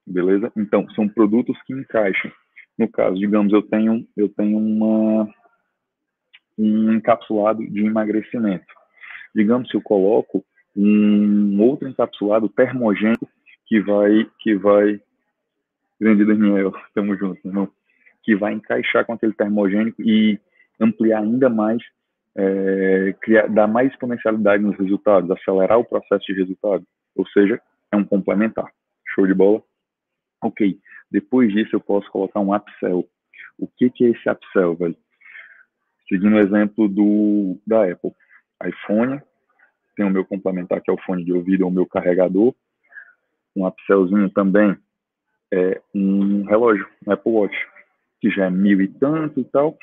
beleza? 0.07 0.53
Então, 0.57 0.89
são 0.91 1.09
produtos 1.09 1.61
que 1.63 1.73
encaixam. 1.73 2.33
No 2.77 2.89
caso, 2.89 3.17
digamos, 3.17 3.53
eu 3.53 3.63
tenho, 3.63 4.07
eu 4.17 4.29
tenho 4.29 4.57
uma, 4.57 5.29
um 6.59 6.93
encapsulado 6.93 7.65
de 7.67 7.85
emagrecimento. 7.85 8.78
Digamos, 9.35 9.69
se 9.69 9.77
eu 9.77 9.83
coloco 9.83 10.45
um 10.77 11.61
outro 11.61 11.89
encapsulado 11.89 12.49
termogênico 12.49 13.29
que 13.67 13.81
vai, 13.81 14.27
que 14.41 14.55
vai, 14.55 15.01
grande 16.01 16.25
Daniel, 16.25 16.73
estamos 16.87 17.19
juntos, 17.21 17.45
irmão, 17.45 17.69
que 18.23 18.37
vai 18.37 18.53
encaixar 18.53 19.05
com 19.05 19.13
aquele 19.13 19.33
termogênico 19.33 20.03
e 20.03 20.39
ampliar 20.81 21.23
ainda 21.23 21.49
mais, 21.49 21.83
é, 22.37 23.15
criar, 23.21 23.49
dar 23.49 23.67
mais 23.67 23.91
exponencialidade 23.91 24.63
nos 24.63 24.79
resultados, 24.79 25.31
acelerar 25.31 25.79
o 25.79 25.85
processo 25.85 26.25
de 26.27 26.35
resultado, 26.35 26.85
ou 27.17 27.27
seja, 27.29 27.61
é 27.93 27.97
um 27.97 28.05
complementar. 28.05 28.71
Show 29.15 29.27
de 29.27 29.35
bola? 29.35 29.63
Ok. 30.43 30.79
Depois 31.11 31.53
disso, 31.53 31.75
eu 31.75 31.81
posso 31.81 32.11
colocar 32.11 32.41
um 32.41 32.55
upsell. 32.55 33.09
O 33.59 33.67
que, 33.67 33.91
que 33.91 34.05
é 34.05 34.11
esse 34.11 34.31
upsell, 34.31 34.77
velho? 34.77 34.97
Seguindo 36.09 36.37
o 36.37 36.39
exemplo 36.39 36.89
do, 36.89 37.59
da 37.67 37.91
Apple. 37.91 38.13
iPhone, 38.65 39.21
tem 39.97 40.07
o 40.07 40.11
meu 40.11 40.25
complementar, 40.25 40.81
que 40.81 40.91
é 40.91 40.95
o 40.95 41.03
fone 41.03 41.25
de 41.25 41.33
ouvido, 41.33 41.63
ou 41.63 41.71
o 41.71 41.75
meu 41.75 41.87
carregador. 41.87 42.55
Um 43.57 43.67
upsellzinho 43.67 44.31
também 44.31 44.77
é 45.53 45.81
um 45.95 46.45
relógio, 46.45 46.87
um 47.07 47.13
Apple 47.13 47.33
Watch, 47.33 47.57
que 48.21 48.31
já 48.31 48.47
é 48.47 48.51
mil 48.51 48.81
e 48.81 48.89
tanto 48.89 49.41
e 49.41 49.45
tal, 49.45 49.77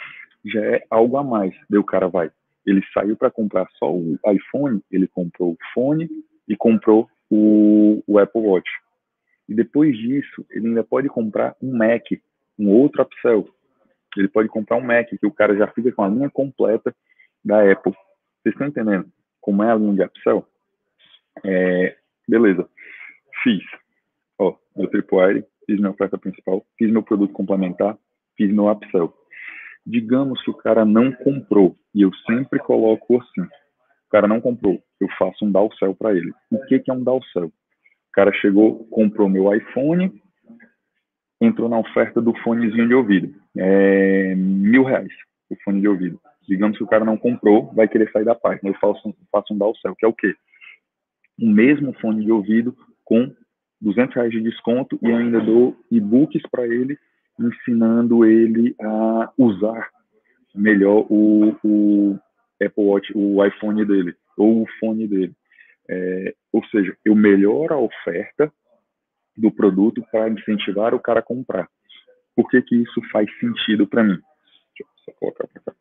já 0.46 0.63
é 0.63 0.84
algo 0.89 1.17
a 1.17 1.24
mais. 1.24 1.53
Daí 1.70 1.79
o 1.79 1.84
cara 1.84 2.08
vai. 2.08 2.32
Ele 2.65 2.82
saiu 2.94 3.15
para 3.15 3.32
comprar 3.32 3.67
só 3.77 3.94
o 3.94 4.17
iPhone, 4.27 4.82
ele 4.91 5.08
comprou 5.08 5.51
o 5.51 5.58
fone 5.74 6.10
e 6.48 6.55
comprou 6.55 7.10
o, 7.29 8.03
o 8.08 8.20
Apple 8.20 8.41
Watch. 8.41 8.70
E 9.48 9.53
depois 9.53 9.96
disso, 9.98 10.46
ele 10.50 10.67
ainda 10.67 10.84
pode 10.84 11.08
comprar 11.08 11.55
um 11.62 11.77
Mac, 11.77 12.03
um 12.58 12.70
outro 12.70 13.03
upsell. 13.03 13.48
Ele 14.17 14.27
pode 14.27 14.50
comprar 14.50 14.77
um 14.77 14.82
Mac, 14.82 15.08
que 15.10 15.25
o 15.25 15.32
cara 15.32 15.55
já 15.55 15.67
fica 15.67 15.91
com 15.91 16.03
a 16.03 16.08
linha 16.08 16.29
completa 16.29 16.96
da 17.44 17.72
Apple. 17.72 17.94
Vocês 18.45 18.53
estão 18.53 18.67
entendendo 18.67 19.11
como 19.41 19.63
é 19.63 19.71
a 19.71 19.75
linha 19.75 19.93
de 19.95 20.03
upsell? 20.03 20.45
É, 21.43 21.97
beleza. 22.29 22.69
Fiz. 23.41 23.63
Ó, 24.37 24.55
meu 24.75 24.87
tripwire, 24.87 25.43
fiz 25.65 25.79
minha 25.79 25.89
oferta 25.89 26.15
principal, 26.15 26.63
fiz 26.77 26.91
meu 26.91 27.01
produto 27.01 27.33
complementar, 27.33 27.97
fiz 28.37 28.53
meu 28.53 28.69
upsell. 28.69 29.11
Digamos 29.83 30.43
que 30.43 30.51
o 30.51 30.53
cara 30.53 30.85
não 30.85 31.11
comprou, 31.11 31.75
e 31.93 32.03
eu 32.03 32.13
sempre 32.27 32.59
coloco 32.59 33.19
assim: 33.19 33.41
o 33.41 34.09
cara 34.11 34.27
não 34.27 34.39
comprou, 34.39 34.79
eu 34.99 35.07
faço 35.17 35.43
um 35.43 35.51
downsell 35.51 35.95
para 35.95 36.13
ele. 36.13 36.31
O 36.51 36.63
que, 36.67 36.77
que 36.77 36.91
é 36.91 36.93
um 36.93 37.03
downsell? 37.03 37.47
O 37.47 38.11
cara 38.13 38.31
chegou, 38.33 38.85
comprou 38.89 39.27
meu 39.27 39.51
iPhone, 39.55 40.21
entrou 41.41 41.67
na 41.67 41.79
oferta 41.79 42.21
do 42.21 42.35
fonezinho 42.43 42.87
de 42.87 42.93
ouvido. 42.93 43.33
É 43.57 44.35
mil 44.35 44.83
reais 44.83 45.11
o 45.49 45.55
fone 45.63 45.81
de 45.81 45.87
ouvido. 45.87 46.19
Digamos 46.47 46.77
que 46.77 46.83
o 46.83 46.87
cara 46.87 47.03
não 47.03 47.17
comprou, 47.17 47.73
vai 47.73 47.87
querer 47.87 48.11
sair 48.11 48.25
da 48.25 48.35
página. 48.35 48.69
Eu 48.69 48.75
faço, 48.75 49.15
faço 49.31 49.53
um 49.53 49.57
downsell, 49.57 49.95
que 49.95 50.05
é 50.05 50.07
o 50.07 50.13
quê? 50.13 50.35
O 51.39 51.47
mesmo 51.47 51.93
fone 51.93 52.23
de 52.23 52.31
ouvido 52.31 52.75
com 53.03 53.33
200 53.81 54.15
reais 54.15 54.31
de 54.31 54.41
desconto 54.41 54.97
e 55.01 55.11
ainda 55.11 55.39
dou 55.39 55.75
e-books 55.91 56.41
para 56.49 56.65
ele, 56.65 56.97
ensinando 57.39 58.25
ele 58.25 58.75
a 58.81 59.31
usar 59.37 59.89
melhor 60.53 61.05
o, 61.09 61.55
o 61.63 62.19
Apple 62.61 62.83
Watch, 62.83 63.11
o 63.13 63.43
iPhone 63.45 63.85
dele, 63.85 64.15
ou 64.37 64.63
o 64.63 64.67
fone 64.79 65.07
dele. 65.07 65.33
É, 65.89 66.33
ou 66.51 66.65
seja, 66.67 66.95
eu 67.03 67.13
melhoro 67.13 67.73
a 67.73 67.79
oferta 67.79 68.51
do 69.37 69.51
produto 69.51 70.03
para 70.11 70.29
incentivar 70.29 70.93
o 70.93 70.99
cara 70.99 71.19
a 71.19 71.23
comprar. 71.23 71.69
Por 72.35 72.49
que, 72.49 72.61
que 72.61 72.75
isso 72.75 73.01
faz 73.11 73.29
sentido 73.39 73.85
para 73.87 74.03
mim? 74.03 74.15
Deixa 74.15 74.81
eu 74.81 74.87
só 75.03 75.11
colocar 75.19 75.47
para 75.47 75.61
cá. 75.61 75.73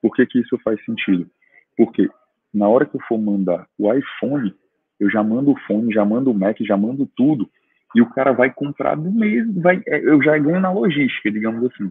Por 0.00 0.14
que, 0.14 0.26
que 0.26 0.40
isso 0.40 0.58
faz 0.64 0.82
sentido? 0.84 1.28
Porque 1.76 2.08
na 2.52 2.68
hora 2.68 2.86
que 2.86 2.96
eu 2.96 3.00
for 3.02 3.18
mandar 3.18 3.66
o 3.78 3.92
iPhone, 3.92 4.54
eu 4.98 5.10
já 5.10 5.22
mando 5.22 5.52
o 5.52 5.58
fone, 5.60 5.92
já 5.92 6.04
mando 6.04 6.30
o 6.30 6.34
Mac, 6.34 6.56
já 6.60 6.76
mando 6.76 7.08
tudo, 7.16 7.48
e 7.94 8.02
o 8.02 8.10
cara 8.10 8.32
vai 8.32 8.52
comprar 8.52 8.96
do 8.96 9.10
mesmo, 9.10 9.60
vai, 9.60 9.82
é, 9.86 10.00
eu 10.00 10.22
já 10.22 10.36
ganho 10.38 10.60
na 10.60 10.72
logística, 10.72 11.30
digamos 11.30 11.64
assim. 11.64 11.90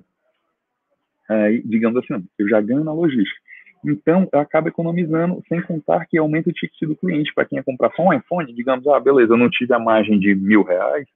É, 1.30 1.52
digamos 1.66 1.98
assim, 1.98 2.26
eu 2.38 2.48
já 2.48 2.62
ganho 2.62 2.84
na 2.84 2.94
logística. 2.94 3.42
Então, 3.86 4.28
eu 4.32 4.40
acabo 4.40 4.68
economizando, 4.68 5.42
sem 5.48 5.62
contar 5.62 6.06
que 6.06 6.18
aumenta 6.18 6.50
o 6.50 6.54
ticket 6.54 6.88
do 6.88 6.96
cliente. 6.96 7.34
Para 7.34 7.46
quem 7.46 7.58
ia 7.58 7.64
comprar 7.64 7.92
só 7.94 8.04
um 8.04 8.14
iPhone, 8.14 8.54
digamos, 8.54 8.88
ah, 8.88 9.00
beleza, 9.00 9.34
eu 9.34 9.38
não 9.38 9.50
tive 9.50 9.74
a 9.74 9.80
margem 9.80 10.20
de 10.20 10.34
mil 10.36 10.64
reais, 10.64 11.08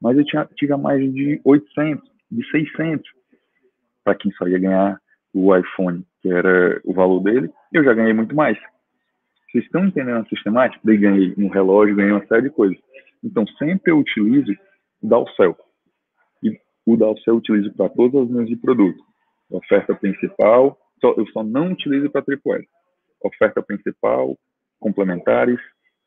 mas 0.00 0.16
eu 0.16 0.24
tinha, 0.24 0.48
tive 0.56 0.72
a 0.72 0.78
margem 0.78 1.12
de 1.12 1.40
800, 1.44 2.08
de 2.30 2.50
600. 2.50 3.08
Para 4.04 4.14
quem 4.14 4.32
só 4.32 4.46
ia 4.46 4.58
ganhar 4.58 5.00
o 5.32 5.54
iPhone, 5.54 6.04
que 6.26 6.32
era 6.32 6.80
o 6.84 6.92
valor 6.92 7.20
dele, 7.20 7.48
eu 7.72 7.84
já 7.84 7.94
ganhei 7.94 8.12
muito 8.12 8.34
mais. 8.34 8.58
Vocês 9.48 9.64
estão 9.64 9.86
entendendo 9.86 10.18
a 10.18 10.24
sistemática? 10.24 10.80
Daí 10.82 10.96
ganhei 10.96 11.32
um 11.38 11.48
relógio, 11.48 11.94
ganhei 11.94 12.10
uma 12.10 12.26
série 12.26 12.42
de 12.42 12.50
coisas. 12.50 12.76
Então, 13.22 13.46
sempre 13.58 13.92
eu 13.92 13.98
utilizo 13.98 14.52
o 15.00 15.08
Dalcel. 15.08 15.56
E 16.42 16.58
o 16.84 16.96
Dalcel 16.96 17.34
eu 17.34 17.36
utilizo 17.36 17.72
para 17.74 17.88
todas 17.90 18.22
as 18.22 18.28
linhas 18.28 18.48
de 18.48 18.56
produto. 18.56 19.00
Oferta 19.50 19.94
principal, 19.94 20.76
só, 21.00 21.14
eu 21.16 21.26
só 21.28 21.44
não 21.44 21.70
utilizo 21.70 22.10
para 22.10 22.22
triple 22.22 22.66
Oferta 23.22 23.62
principal, 23.62 24.36
complementares, 24.80 25.60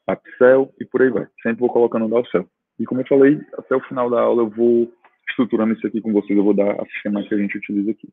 upsell 0.10 0.70
e 0.82 0.86
por 0.86 1.02
aí 1.02 1.10
vai. 1.10 1.28
Sempre 1.42 1.62
vou 1.62 1.70
colocando 1.70 2.06
o 2.06 2.10
Dalcel. 2.10 2.46
E 2.78 2.86
como 2.86 3.02
eu 3.02 3.08
falei, 3.08 3.40
até 3.58 3.74
o 3.74 3.82
final 3.82 4.10
da 4.10 4.20
aula 4.20 4.44
eu 4.44 4.50
vou 4.50 4.92
estruturando 5.30 5.74
isso 5.74 5.88
aqui 5.88 6.02
com 6.02 6.12
vocês, 6.12 6.38
eu 6.38 6.44
vou 6.44 6.54
dar 6.54 6.72
a 6.72 6.86
sistema 6.88 7.24
que 7.24 7.34
a 7.34 7.38
gente 7.38 7.58
utiliza 7.58 7.92
aqui. 7.92 8.10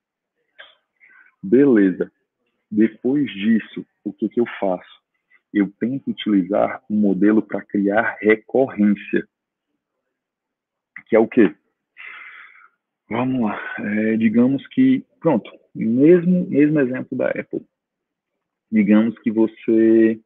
Beleza. 1.43 2.11
Depois 2.71 3.31
disso, 3.31 3.87
o 4.05 4.13
que, 4.13 4.29
que 4.29 4.41
eu 4.41 4.47
faço? 4.59 5.03
Eu 5.53 5.73
tento 5.79 6.11
utilizar 6.11 6.83
um 6.91 6.97
modelo 6.97 7.41
para 7.41 7.65
criar 7.65 8.17
recorrência. 8.21 9.27
Que 11.09 11.17
é 11.17 11.19
o 11.19 11.29
quê? 11.29 11.55
Vamos 13.09 13.43
lá. 13.43 13.75
É, 13.79 14.17
digamos 14.17 14.67
que, 14.69 15.05
pronto, 15.21 15.51
mesmo, 15.75 16.47
mesmo 16.49 16.81
exemplo 16.81 17.17
da 17.17 17.29
Apple. 17.29 17.65
Digamos 18.71 19.17
que 19.21 19.31
você 19.31 20.21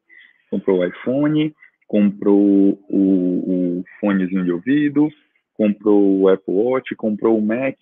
comprou 0.49 0.79
o 0.79 0.85
iPhone, 0.85 1.55
comprou 1.87 2.79
o, 2.89 3.79
o 3.79 3.83
fonezinho 3.99 4.43
de 4.43 4.51
ouvido, 4.51 5.09
comprou 5.53 6.21
o 6.21 6.27
Apple 6.27 6.53
Watch, 6.53 6.95
comprou 6.95 7.37
o 7.37 7.41
Mac. 7.41 7.77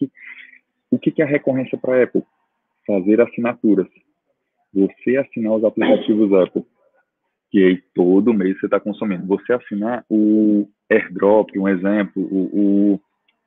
O 0.92 1.00
que, 1.00 1.12
que 1.12 1.22
é 1.22 1.26
a 1.26 1.28
recorrência 1.28 1.78
para 1.78 1.96
a 1.96 2.04
Apple? 2.04 2.24
Fazer 2.90 3.22
assinaturas. 3.22 3.88
Você 4.74 5.16
assinar 5.18 5.54
os 5.54 5.64
aplicativos 5.64 6.34
Apple, 6.34 6.66
que 7.52 7.64
aí 7.64 7.84
todo 7.94 8.34
mês 8.34 8.60
você 8.60 8.66
está 8.66 8.80
consumindo. 8.80 9.28
Você 9.28 9.54
assinar 9.54 10.04
o 10.10 10.68
AirDrop, 10.90 11.56
um 11.60 11.68
exemplo, 11.68 12.24
o, 12.24 12.94
o 12.94 13.02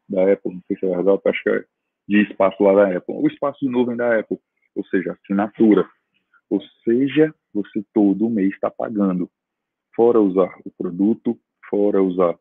da 0.09 0.33
Apple, 0.33 0.55
não 0.55 0.63
sei 0.69 0.77
se 0.77 0.87
é 0.87 0.95
AirDrop, 0.95 1.29
acho 1.29 1.43
que 1.43 1.51
é 1.51 1.65
de 2.09 2.23
espaço 2.23 2.63
lá 2.63 2.73
da 2.73 2.97
Apple, 2.97 3.17
o 3.17 3.27
espaço 3.27 3.59
de 3.61 3.69
nuvem 3.69 3.97
da 3.97 4.21
Apple, 4.21 4.39
ou 4.77 4.85
seja, 4.87 5.13
assinatura. 5.13 5.89
Ou 6.49 6.61
seja, 6.85 7.35
você 7.53 7.85
todo 7.93 8.31
mês 8.31 8.53
está 8.55 8.71
pagando, 8.71 9.29
fora 9.97 10.21
usar 10.21 10.57
o 10.65 10.71
produto, 10.71 11.37
fora 11.69 12.01
usar 12.01 12.39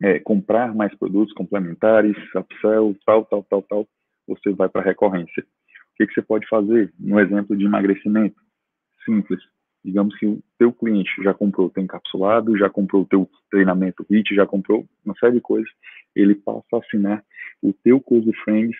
é, 0.00 0.20
comprar 0.20 0.72
mais 0.72 0.96
produtos 0.96 1.34
complementares, 1.34 2.16
upsell, 2.32 2.96
tal, 3.04 3.24
tal, 3.24 3.42
tal, 3.42 3.62
tal, 3.62 3.88
você 4.28 4.52
vai 4.52 4.68
para 4.68 4.82
recorrência. 4.82 5.44
O 5.92 5.96
que, 5.96 6.06
que 6.06 6.14
você 6.14 6.22
pode 6.22 6.48
fazer? 6.48 6.92
No 6.98 7.20
exemplo 7.20 7.56
de 7.56 7.64
emagrecimento, 7.64 8.36
simples. 9.04 9.40
Digamos 9.84 10.16
que 10.16 10.26
o 10.26 10.42
teu 10.58 10.72
cliente 10.72 11.10
já 11.22 11.34
comprou 11.34 11.66
o 11.66 11.70
teu 11.70 11.82
encapsulado, 11.82 12.56
já 12.56 12.70
comprou 12.70 13.02
o 13.02 13.06
teu 13.06 13.28
treinamento 13.50 14.06
HIT, 14.08 14.34
já 14.34 14.46
comprou 14.46 14.86
uma 15.04 15.14
série 15.16 15.34
de 15.34 15.40
coisas, 15.40 15.68
ele 16.14 16.34
passa 16.34 16.64
a 16.74 16.78
assinar 16.78 17.24
o 17.60 17.72
teu 17.72 18.00
Cozy 18.00 18.32
Friends, 18.44 18.76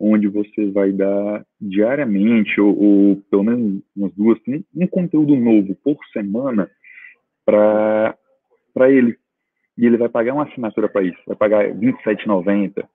onde 0.00 0.28
você 0.28 0.70
vai 0.70 0.92
dar 0.92 1.44
diariamente, 1.60 2.60
ou, 2.60 2.78
ou 2.78 3.16
pelo 3.30 3.44
menos 3.44 3.82
umas 3.94 4.12
duas, 4.14 4.38
um, 4.48 4.62
um 4.74 4.86
conteúdo 4.86 5.36
novo 5.36 5.74
por 5.76 5.98
semana 6.12 6.70
para 7.44 8.16
ele. 8.88 9.16
E 9.76 9.84
ele 9.84 9.98
vai 9.98 10.08
pagar 10.08 10.34
uma 10.34 10.44
assinatura 10.44 10.88
para 10.88 11.02
isso, 11.02 11.18
vai 11.26 11.36
pagar 11.36 11.66
R$ 11.66 11.74
27,90, 11.74 12.86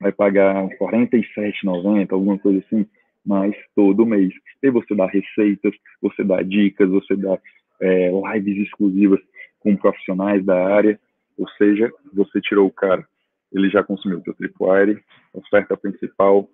vai 0.00 0.12
pagar 0.12 0.66
R$ 0.66 0.76
47,90, 0.78 2.12
alguma 2.12 2.38
coisa 2.38 2.58
assim 2.60 2.86
mas 3.24 3.54
todo 3.74 4.06
mês. 4.06 4.32
E 4.62 4.70
você 4.70 4.94
dá 4.94 5.06
receitas, 5.06 5.74
você 6.00 6.24
dá 6.24 6.42
dicas, 6.42 6.88
você 6.88 7.16
dá 7.16 7.38
é, 7.80 8.10
lives 8.10 8.66
exclusivas 8.66 9.20
com 9.60 9.76
profissionais 9.76 10.44
da 10.44 10.74
área, 10.74 10.98
ou 11.38 11.48
seja, 11.50 11.90
você 12.12 12.40
tirou 12.40 12.66
o 12.66 12.72
cara, 12.72 13.06
ele 13.52 13.68
já 13.70 13.82
consumiu 13.82 14.18
o 14.18 14.22
teu 14.22 14.34
tripwire, 14.34 15.02
oferta 15.32 15.76
principal, 15.76 16.48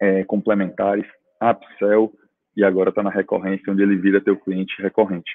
é, 0.00 0.24
complementares, 0.24 1.06
upsell, 1.42 2.12
e 2.56 2.64
agora 2.64 2.90
está 2.90 3.02
na 3.02 3.10
recorrência, 3.10 3.72
onde 3.72 3.82
ele 3.82 3.96
vira 3.96 4.20
teu 4.20 4.36
cliente 4.36 4.80
recorrente. 4.82 5.30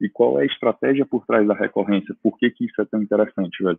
E 0.00 0.08
qual 0.08 0.38
é 0.38 0.42
a 0.42 0.46
estratégia 0.46 1.04
por 1.04 1.26
trás 1.26 1.46
da 1.46 1.54
recorrência? 1.54 2.14
Por 2.22 2.38
que, 2.38 2.50
que 2.50 2.66
isso 2.66 2.80
é 2.80 2.84
tão 2.84 3.02
interessante, 3.02 3.62
velho? 3.62 3.78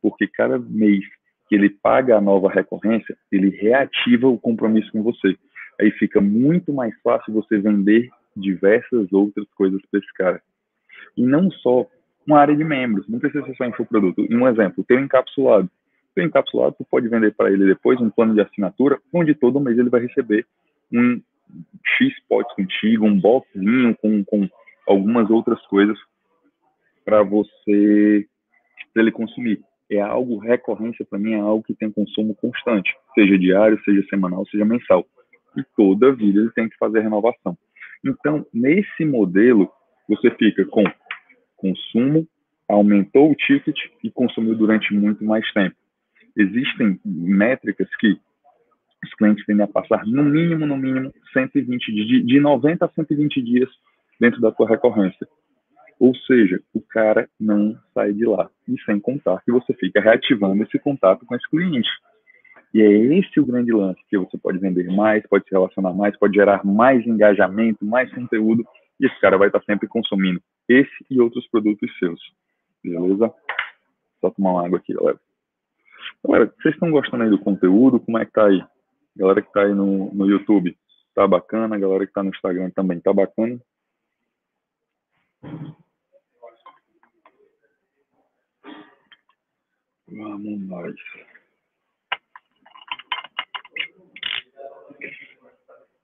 Porque 0.00 0.28
cada 0.28 0.56
mês 0.58 1.04
que 1.48 1.54
ele 1.54 1.70
paga 1.70 2.16
a 2.16 2.20
nova 2.20 2.50
recorrência, 2.50 3.16
ele 3.32 3.48
reativa 3.50 4.28
o 4.28 4.38
compromisso 4.38 4.92
com 4.92 5.02
você 5.02 5.36
aí 5.80 5.90
fica 5.92 6.20
muito 6.20 6.72
mais 6.72 6.94
fácil 7.02 7.32
você 7.32 7.58
vender 7.58 8.10
diversas 8.36 9.12
outras 9.12 9.46
coisas 9.54 9.80
para 9.90 10.00
esse 10.00 10.12
cara. 10.14 10.42
E 11.16 11.22
não 11.22 11.50
só 11.50 11.86
uma 12.26 12.40
área 12.40 12.56
de 12.56 12.64
membros, 12.64 13.08
não 13.08 13.18
precisa 13.18 13.44
ser 13.44 13.56
só 13.56 13.64
infoproduto. 13.64 14.26
Um 14.30 14.46
exemplo, 14.48 14.84
teu 14.84 14.98
encapsulado. 14.98 15.70
Teu 16.14 16.24
encapsulado, 16.24 16.74
tu 16.76 16.84
pode 16.90 17.08
vender 17.08 17.34
para 17.34 17.50
ele 17.50 17.64
depois 17.64 18.00
um 18.00 18.10
plano 18.10 18.34
de 18.34 18.40
assinatura, 18.40 18.98
onde 19.12 19.34
todo 19.34 19.60
mês 19.60 19.78
ele 19.78 19.88
vai 19.88 20.00
receber 20.00 20.44
um 20.92 21.20
X 21.84 22.12
potes 22.28 22.54
contigo, 22.54 23.06
um 23.06 23.18
boxinho 23.18 23.96
com, 23.96 24.24
com 24.24 24.48
algumas 24.86 25.30
outras 25.30 25.64
coisas 25.66 25.96
para 27.04 27.22
você, 27.22 28.26
ele 28.94 29.12
consumir. 29.12 29.62
É 29.90 30.00
algo, 30.00 30.38
recorrência 30.38 31.04
para 31.04 31.18
mim 31.18 31.32
é 31.32 31.40
algo 31.40 31.64
que 31.64 31.74
tem 31.74 31.90
consumo 31.90 32.34
constante, 32.34 32.94
seja 33.14 33.38
diário, 33.38 33.80
seja 33.84 34.04
semanal, 34.08 34.44
seja 34.46 34.64
mensal 34.64 35.06
e 35.56 35.64
toda 35.76 36.12
vida 36.12 36.40
ele 36.40 36.50
tem 36.50 36.68
que 36.68 36.76
fazer 36.76 37.00
renovação. 37.00 37.56
Então, 38.04 38.46
nesse 38.52 39.04
modelo, 39.04 39.70
você 40.08 40.30
fica 40.30 40.64
com 40.66 40.84
consumo, 41.56 42.26
aumentou 42.68 43.30
o 43.30 43.34
ticket 43.34 43.76
e 44.04 44.10
consumiu 44.10 44.54
durante 44.54 44.94
muito 44.94 45.24
mais 45.24 45.50
tempo. 45.52 45.74
Existem 46.36 47.00
métricas 47.04 47.88
que 47.96 48.16
os 49.04 49.14
clientes 49.14 49.44
tendem 49.46 49.64
a 49.64 49.68
passar 49.68 50.06
no 50.06 50.22
mínimo, 50.24 50.66
no 50.66 50.76
mínimo, 50.76 51.12
120 51.32 51.92
dias, 51.92 52.26
de 52.26 52.40
90 52.40 52.84
a 52.84 52.88
120 52.88 53.42
dias 53.42 53.68
dentro 54.20 54.40
da 54.40 54.52
tua 54.52 54.68
recorrência. 54.68 55.26
Ou 55.98 56.14
seja, 56.14 56.60
o 56.72 56.80
cara 56.80 57.28
não 57.38 57.76
sai 57.92 58.12
de 58.12 58.24
lá. 58.24 58.48
E 58.68 58.80
sem 58.82 59.00
contar 59.00 59.42
que 59.44 59.50
você 59.50 59.74
fica 59.74 60.00
reativando 60.00 60.62
esse 60.62 60.78
contato 60.78 61.26
com 61.26 61.34
esse 61.34 61.48
cliente. 61.48 61.88
E 62.72 62.82
é 62.82 62.90
esse 63.18 63.40
o 63.40 63.46
grande 63.46 63.72
lance, 63.72 64.00
que 64.08 64.18
você 64.18 64.36
pode 64.36 64.58
vender 64.58 64.86
mais, 64.88 65.26
pode 65.26 65.44
se 65.44 65.50
relacionar 65.50 65.92
mais, 65.92 66.16
pode 66.18 66.34
gerar 66.34 66.64
mais 66.64 67.04
engajamento, 67.06 67.84
mais 67.84 68.12
conteúdo, 68.12 68.64
e 69.00 69.06
esse 69.06 69.18
cara 69.20 69.38
vai 69.38 69.48
estar 69.48 69.62
sempre 69.64 69.88
consumindo 69.88 70.40
esse 70.68 70.90
e 71.10 71.20
outros 71.20 71.48
produtos 71.48 71.90
seus. 71.98 72.20
Beleza? 72.84 73.32
Só 74.20 74.30
tomar 74.30 74.52
uma 74.52 74.66
água 74.66 74.78
aqui, 74.78 74.92
galera. 74.92 75.18
Galera, 76.24 76.52
vocês 76.60 76.74
estão 76.74 76.90
gostando 76.90 77.22
aí 77.22 77.30
do 77.30 77.38
conteúdo? 77.38 78.00
Como 78.00 78.18
é 78.18 78.26
que 78.26 78.32
tá 78.32 78.46
aí? 78.46 78.62
Galera 79.16 79.40
que 79.40 79.48
está 79.48 79.62
aí 79.62 79.74
no, 79.74 80.12
no 80.12 80.26
YouTube, 80.26 80.76
tá 81.14 81.26
bacana. 81.26 81.78
Galera 81.78 82.04
que 82.04 82.10
está 82.10 82.22
no 82.22 82.30
Instagram 82.30 82.70
também 82.70 83.00
tá 83.00 83.12
bacana. 83.12 83.58
Vamos 90.10 90.60
nós. 90.66 90.94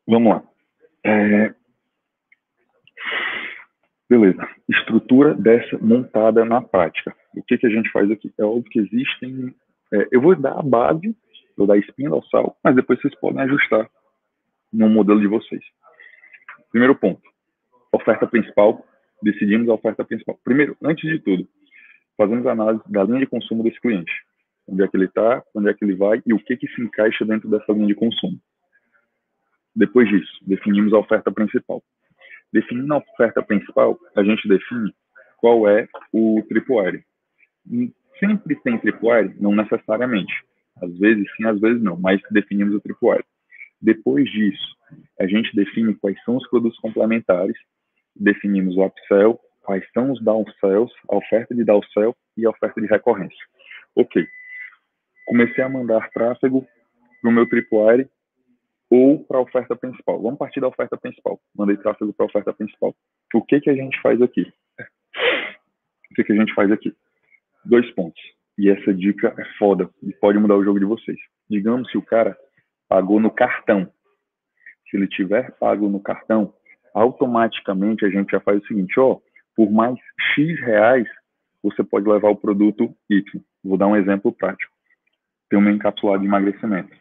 Vamos 0.07 0.35
lá. 0.35 0.45
É... 1.05 1.55
Beleza. 4.09 4.47
Estrutura 4.69 5.35
dessa 5.35 5.79
montada 5.79 6.45
na 6.45 6.61
prática. 6.61 7.17
O 7.35 7.43
que, 7.43 7.57
que 7.57 7.67
a 7.67 7.71
gente 7.71 7.90
faz 7.90 8.11
aqui? 8.11 8.33
É 8.38 8.45
óbvio 8.45 8.71
que 8.71 8.79
existem. 8.81 9.55
É, 9.93 10.09
eu 10.12 10.21
vou 10.21 10.37
dar 10.37 10.59
a 10.59 10.62
base, 10.62 11.17
vou 11.57 11.67
dar 11.67 11.75
a 11.75 11.79
espinha 11.79 12.11
dorsal, 12.11 12.57
mas 12.62 12.75
depois 12.75 13.01
vocês 13.01 13.14
podem 13.17 13.43
ajustar 13.43 13.88
no 14.73 14.88
modelo 14.88 15.21
de 15.21 15.27
vocês. 15.27 15.62
Primeiro 16.71 16.95
ponto: 16.95 17.23
oferta 17.93 18.27
principal. 18.27 18.87
Decidimos 19.23 19.69
a 19.71 19.75
oferta 19.75 20.05
principal. 20.05 20.38
Primeiro, 20.45 20.77
antes 20.83 21.09
de 21.09 21.19
tudo, 21.19 21.49
fazemos 22.16 22.46
a 22.46 22.53
análise 22.53 22.85
da 22.87 23.05
linha 23.05 23.20
de 23.20 23.27
consumo 23.27 23.62
desse 23.62 23.81
cliente. 23.81 24.12
Onde 24.66 24.83
é 24.83 24.88
que 24.88 24.96
ele 24.96 25.07
está, 25.07 25.42
onde 25.55 25.68
é 25.68 25.74
que 25.74 25.85
ele 25.85 25.94
vai 25.94 26.22
e 26.24 26.33
o 26.33 26.38
que, 26.38 26.57
que 26.57 26.68
se 26.68 26.81
encaixa 26.81 27.24
dentro 27.24 27.48
dessa 27.50 27.72
linha 27.72 27.87
de 27.87 27.94
consumo. 27.94 28.38
Depois 29.77 30.09
disso, 30.09 30.33
definimos 30.42 30.92
a 30.92 30.98
oferta 30.98 31.31
principal. 31.33 31.83
Definindo 32.53 32.94
a 32.94 32.98
oferta 32.98 33.42
principal, 33.42 33.98
a 34.14 34.22
gente 34.22 34.46
define 34.48 34.94
qual 35.38 35.68
é 35.68 35.88
o 36.12 36.42
tripwire. 36.48 37.05
Sempre 38.18 38.55
tem 38.62 38.79
tripwire? 38.79 39.35
Não 39.40 39.55
necessariamente. 39.55 40.33
Às 40.81 40.96
vezes 40.98 41.27
sim, 41.37 41.44
às 41.44 41.61
vezes 41.61 41.83
não, 41.83 41.96
mas 41.96 42.20
definimos 42.31 42.74
o 42.74 42.81
tripwire. 42.81 43.24
Depois 43.81 44.31
disso, 44.31 44.77
a 45.20 45.27
gente 45.27 45.55
define 45.55 45.94
quais 45.94 46.16
são 46.24 46.37
os 46.37 46.48
produtos 46.48 46.79
complementares, 46.79 47.57
definimos 48.14 48.77
o 48.77 48.85
upsell, 48.85 49.38
quais 49.64 49.85
são 49.92 50.12
os 50.12 50.22
downsells, 50.22 50.92
a 51.09 51.16
oferta 51.16 51.55
de 51.55 51.64
downsell 51.64 52.14
e 52.37 52.46
a 52.46 52.50
oferta 52.50 52.81
de 52.81 52.87
recorrência. 52.87 53.44
Ok. 53.96 54.27
Comecei 55.27 55.64
a 55.64 55.68
mandar 55.68 56.11
tráfego 56.11 56.66
para 57.20 57.31
o 57.31 57.33
meu 57.33 57.48
tripwire 57.48 58.09
ou 58.90 59.24
para 59.24 59.38
a 59.38 59.40
oferta 59.40 59.74
principal. 59.74 60.20
Vamos 60.20 60.38
partir 60.38 60.61
da 60.61 60.68
oferta 60.68 60.96
principal. 60.96 61.40
Mandei 61.57 61.77
tráfego 61.77 62.12
para 62.12 62.27
a 62.27 62.29
oferta 62.29 62.53
principal. 62.53 62.94
O 63.35 63.42
que, 63.42 63.61
que 63.61 63.70
a 63.70 63.74
gente 63.74 64.00
faz 64.00 64.20
aqui? 64.20 64.53
O 66.11 66.14
que, 66.14 66.24
que 66.24 66.33
a 66.33 66.37
gente 66.37 66.55
faz 66.55 66.70
aqui? 66.70 66.94
Dois 67.64 67.90
pontos. 67.92 68.22
E 68.57 68.70
essa 68.70 68.92
dica 68.94 69.35
é 69.37 69.44
foda 69.59 69.90
e 70.03 70.12
pode 70.12 70.38
mudar 70.38 70.57
o 70.57 70.64
jogo 70.64 70.79
de 70.79 70.85
vocês. 70.85 71.18
Digamos 71.50 71.90
se 71.90 71.98
o 71.98 72.03
cara 72.03 72.37
pagou 72.88 73.18
no 73.18 73.31
cartão. 73.31 73.90
Se 74.88 74.96
ele 74.96 75.09
tiver 75.09 75.50
pago 75.59 75.88
no 75.88 76.00
cartão, 76.00 76.55
automaticamente 76.94 78.05
a 78.05 78.11
gente 78.11 78.31
já 78.31 78.40
faz 78.40 78.62
o 78.62 78.66
seguinte, 78.66 79.00
ó, 79.00 79.18
por 79.57 79.71
mais 79.71 79.99
X 80.35 80.61
reais, 80.61 81.09
você 81.62 81.83
pode 81.83 82.09
levar 82.09 82.29
o 82.29 82.37
produto 82.37 82.95
Y. 83.09 83.43
Vou 83.62 83.79
dar 83.79 83.87
um 83.87 83.97
exemplo 83.97 84.33
prático. 84.33 84.73
Tem 85.49 85.59
um 85.59 85.71
encapsulado 85.71 86.21
de 86.21 86.27
emagrecimento. 86.27 86.95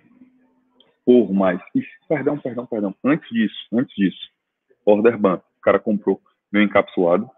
Por 1.05 1.33
mais. 1.33 1.59
perdão, 2.07 2.37
perdão, 2.37 2.65
perdão. 2.65 2.95
Antes 3.03 3.27
disso, 3.29 3.67
antes 3.73 3.93
disso, 3.95 4.29
order 4.85 5.17
ban. 5.17 5.41
O 5.57 5.61
cara 5.61 5.79
comprou 5.79 6.21
meu 6.51 6.61
encapsulado. 6.61 7.29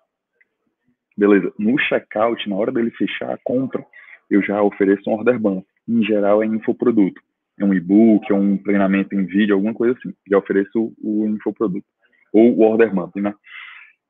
Beleza. 1.17 1.51
No 1.57 1.79
checkout, 1.79 2.47
na 2.49 2.55
hora 2.55 2.71
dele 2.71 2.91
fechar 2.91 3.33
a 3.33 3.39
compra, 3.43 3.83
eu 4.29 4.41
já 4.43 4.61
ofereço 4.61 5.09
um 5.09 5.13
order 5.13 5.39
ban. 5.39 5.63
Em 5.87 6.03
geral, 6.03 6.43
é 6.43 6.45
infoproduto. 6.45 7.21
É 7.57 7.63
um 7.63 7.73
e-book, 7.73 8.29
é 8.29 8.35
um 8.35 8.57
treinamento 8.57 9.15
em 9.15 9.25
vídeo, 9.25 9.55
alguma 9.55 9.73
coisa 9.73 9.97
assim. 9.97 10.13
Já 10.29 10.37
ofereço 10.37 10.93
o 11.01 11.25
infoproduto. 11.25 11.87
Ou 12.33 12.57
o 12.57 12.61
order 12.61 12.93
ban, 12.93 13.09
né? 13.15 13.33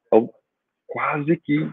Então, 0.07 0.29
quase 0.87 1.37
que 1.37 1.69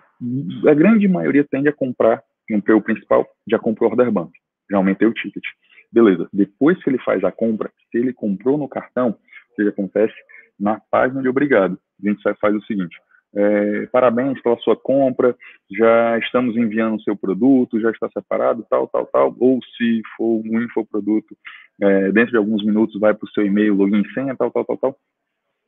a 0.69 0.75
grande 0.75 1.07
maioria 1.09 1.47
tende 1.49 1.69
a 1.69 1.73
comprar, 1.73 2.23
comprei 2.49 2.77
o 2.77 2.83
principal, 2.83 3.27
já 3.49 3.59
comprou 3.59 3.89
o 3.89 3.93
order 3.93 4.11
bank, 4.11 4.33
já 4.71 4.77
aumentei 4.77 5.07
o 5.07 5.15
ticket. 5.15 5.45
Beleza, 5.93 6.29
depois 6.33 6.83
que 6.83 6.89
ele 6.89 6.99
faz 6.99 7.23
a 7.23 7.31
compra, 7.31 7.71
se 7.91 7.99
ele 7.99 8.13
comprou 8.13 8.57
no 8.57 8.69
cartão, 8.69 9.11
o 9.11 9.55
que 9.55 9.69
acontece? 9.69 10.15
Na 10.59 10.81
página 10.91 11.21
de 11.21 11.29
obrigado, 11.29 11.79
a 12.03 12.09
gente 12.09 12.23
faz 12.41 12.55
o 12.55 12.63
seguinte, 12.63 12.97
é, 13.35 13.87
parabéns 13.87 14.41
pela 14.43 14.59
sua 14.59 14.77
compra, 14.77 15.35
já 15.71 16.19
estamos 16.19 16.57
enviando 16.57 16.97
o 16.97 17.03
seu 17.03 17.17
produto, 17.17 17.81
já 17.81 17.91
está 17.91 18.09
separado, 18.11 18.67
tal, 18.69 18.87
tal, 18.89 19.07
tal, 19.07 19.37
ou 19.39 19.59
se 19.77 20.03
for 20.17 20.43
um 20.45 20.63
infoproduto, 20.63 21.37
é, 21.81 22.13
dentro 22.13 22.33
de 22.33 22.37
alguns 22.37 22.65
minutos 22.65 23.01
vai 23.01 23.15
para 23.15 23.25
o 23.25 23.31
seu 23.31 23.45
e-mail, 23.45 23.75
login 23.75 24.05
senha, 24.13 24.37
tal, 24.37 24.51
tal, 24.51 24.65
tal, 24.65 24.77
tal. 24.77 24.97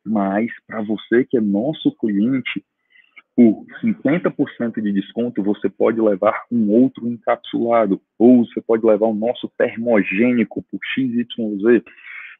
Mas 0.05 0.51
para 0.67 0.83
você 0.83 1.25
que 1.25 1.39
é 1.39 1.41
nosso 1.41 1.91
cliente, 1.97 2.63
por 3.37 3.67
50% 3.83 4.81
de 4.81 4.93
desconto, 4.93 5.43
você 5.43 5.69
pode 5.69 6.01
levar 6.01 6.45
um 6.51 6.71
outro 6.71 7.09
encapsulado, 7.09 8.01
ou 8.19 8.47
você 8.47 8.61
pode 8.61 8.87
levar 8.87 9.07
o 9.07 9.15
nosso 9.15 9.51
termogênico 9.59 10.63
por 10.71 10.79
XYZ. 10.95 11.83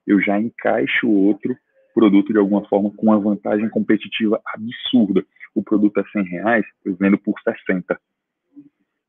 Eu 0.07 0.21
já 0.21 0.39
encaixo 0.39 1.11
outro 1.11 1.57
produto 1.93 2.33
de 2.33 2.39
alguma 2.39 2.65
forma 2.69 2.91
com 2.91 3.07
uma 3.07 3.19
vantagem 3.19 3.69
competitiva 3.69 4.41
absurda. 4.47 5.25
O 5.55 5.63
produto 5.63 5.99
é 5.99 6.05
100 6.13 6.25
reais, 6.25 6.67
eu 6.85 6.95
vendo 6.95 7.19
por 7.19 7.35
60. 7.41 7.99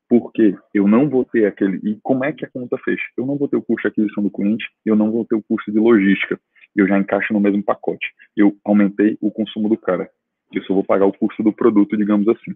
Porque 0.08 0.56
eu 0.72 0.86
não 0.88 1.08
vou 1.08 1.24
ter 1.24 1.46
aquele. 1.46 1.78
E 1.88 1.98
como 2.02 2.24
é 2.24 2.32
que 2.32 2.44
a 2.44 2.50
conta 2.50 2.78
fecha? 2.78 3.04
Eu 3.16 3.26
não 3.26 3.36
vou 3.36 3.48
ter 3.48 3.56
o 3.56 3.62
custo 3.62 3.82
de 3.82 3.88
aquisição 3.88 4.22
do 4.22 4.30
cliente, 4.30 4.64
eu 4.84 4.96
não 4.96 5.10
vou 5.10 5.24
ter 5.24 5.34
o 5.34 5.42
custo 5.42 5.70
de 5.72 5.78
logística. 5.78 6.38
Eu 6.74 6.86
já 6.86 6.98
encaixo 6.98 7.32
no 7.32 7.40
mesmo 7.40 7.62
pacote. 7.62 8.06
Eu 8.36 8.56
aumentei 8.64 9.16
o 9.20 9.30
consumo 9.30 9.68
do 9.68 9.76
cara 9.76 10.08
eu 10.52 10.62
só 10.64 10.74
vou 10.74 10.84
pagar 10.84 11.06
o 11.06 11.12
custo 11.12 11.42
do 11.42 11.52
produto, 11.52 11.96
digamos 11.96 12.26
assim. 12.28 12.54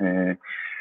É, 0.00 0.36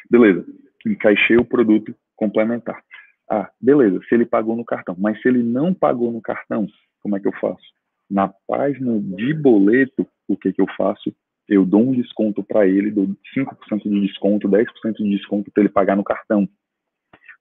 beleza, 0.09 0.45
encaixei 0.85 1.37
o 1.37 1.45
produto 1.45 1.95
complementar. 2.15 2.83
Ah, 3.29 3.49
beleza, 3.59 3.99
se 4.07 4.15
ele 4.15 4.25
pagou 4.25 4.55
no 4.55 4.65
cartão, 4.65 4.95
mas 4.99 5.21
se 5.21 5.27
ele 5.27 5.41
não 5.41 5.73
pagou 5.73 6.11
no 6.11 6.21
cartão, 6.21 6.67
como 7.01 7.15
é 7.15 7.19
que 7.19 7.27
eu 7.27 7.33
faço? 7.39 7.63
Na 8.09 8.27
página 8.47 8.99
de 8.99 9.33
boleto, 9.33 10.05
o 10.27 10.35
que, 10.35 10.51
que 10.51 10.61
eu 10.61 10.67
faço? 10.77 11.13
Eu 11.47 11.65
dou 11.65 11.81
um 11.81 11.93
desconto 11.93 12.43
para 12.43 12.67
ele, 12.67 12.91
dou 12.91 13.07
5% 13.35 13.83
de 13.83 14.01
desconto, 14.01 14.49
10% 14.49 14.65
de 14.97 15.09
desconto 15.09 15.51
para 15.51 15.63
ele 15.63 15.69
pagar 15.69 15.95
no 15.95 16.03
cartão. 16.03 16.47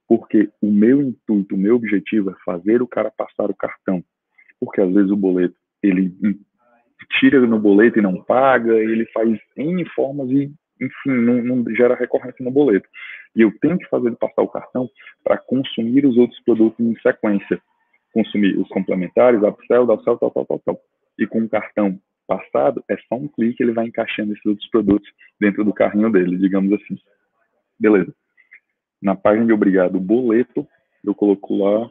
Porque 0.08 0.50
o 0.60 0.70
meu 0.70 1.02
intuito, 1.02 1.54
o 1.54 1.58
meu 1.58 1.76
objetivo 1.76 2.30
é 2.30 2.34
fazer 2.44 2.82
o 2.82 2.88
cara 2.88 3.10
passar 3.10 3.50
o 3.50 3.54
cartão. 3.54 4.02
Porque 4.58 4.80
às 4.80 4.92
vezes 4.92 5.10
o 5.10 5.16
boleto, 5.16 5.54
ele 5.82 6.12
tira 7.18 7.40
no 7.40 7.58
boleto 7.58 7.98
e 7.98 8.02
não 8.02 8.22
paga, 8.22 8.72
ele 8.72 9.06
faz 9.06 9.38
N 9.56 9.84
formas 9.90 10.30
e, 10.30 10.52
enfim, 10.80 11.10
não, 11.10 11.42
não 11.42 11.74
gera 11.74 11.94
recorrência 11.94 12.44
no 12.44 12.50
boleto. 12.50 12.88
E 13.34 13.42
eu 13.42 13.52
tenho 13.60 13.78
que 13.78 13.88
fazer 13.88 14.08
ele 14.08 14.16
passar 14.16 14.42
o 14.42 14.48
cartão 14.48 14.88
para 15.22 15.38
consumir 15.38 16.06
os 16.06 16.16
outros 16.16 16.40
produtos 16.44 16.84
em 16.84 16.94
sequência. 17.00 17.60
Consumir 18.12 18.56
os 18.58 18.68
complementares, 18.68 19.42
upsell, 19.42 19.86
downsell, 19.86 20.18
tal, 20.18 20.30
tal, 20.30 20.46
tal, 20.46 20.58
tal. 20.60 20.80
E 21.18 21.26
com 21.26 21.40
o 21.40 21.48
cartão 21.48 21.98
passado, 22.26 22.82
é 22.88 22.96
só 23.08 23.16
um 23.16 23.28
clique, 23.28 23.62
ele 23.62 23.72
vai 23.72 23.86
encaixando 23.86 24.32
esses 24.32 24.46
outros 24.46 24.68
produtos 24.70 25.08
dentro 25.40 25.64
do 25.64 25.72
carrinho 25.72 26.10
dele, 26.10 26.38
digamos 26.38 26.72
assim. 26.72 26.96
Beleza. 27.78 28.14
Na 29.02 29.16
página 29.16 29.46
de 29.46 29.52
obrigado 29.52 29.98
boleto, 29.98 30.66
eu 31.04 31.14
coloco 31.14 31.56
lá 31.56 31.90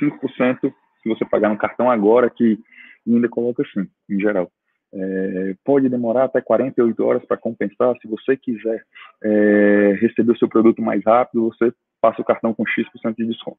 5% 0.00 0.72
se 1.02 1.08
você 1.08 1.24
pagar 1.24 1.48
no 1.48 1.58
cartão 1.58 1.90
agora, 1.90 2.28
que 2.28 2.58
e 3.06 3.14
ainda 3.14 3.28
coloca 3.28 3.62
assim, 3.62 3.88
em 4.08 4.20
geral. 4.20 4.50
É, 4.92 5.54
pode 5.64 5.88
demorar 5.88 6.24
até 6.24 6.40
48 6.40 7.04
horas 7.04 7.24
para 7.24 7.36
compensar. 7.36 7.96
Se 8.00 8.08
você 8.08 8.36
quiser 8.36 8.84
é, 9.22 9.98
receber 10.00 10.32
o 10.32 10.38
seu 10.38 10.48
produto 10.48 10.82
mais 10.82 11.02
rápido, 11.04 11.48
você 11.48 11.72
passa 12.00 12.20
o 12.20 12.24
cartão 12.24 12.52
com 12.52 12.66
X% 12.66 13.14
de 13.16 13.26
desconto. 13.26 13.58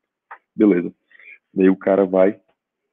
Beleza. 0.55 0.91
Daí 1.53 1.69
o 1.69 1.75
cara 1.75 2.05
vai 2.05 2.39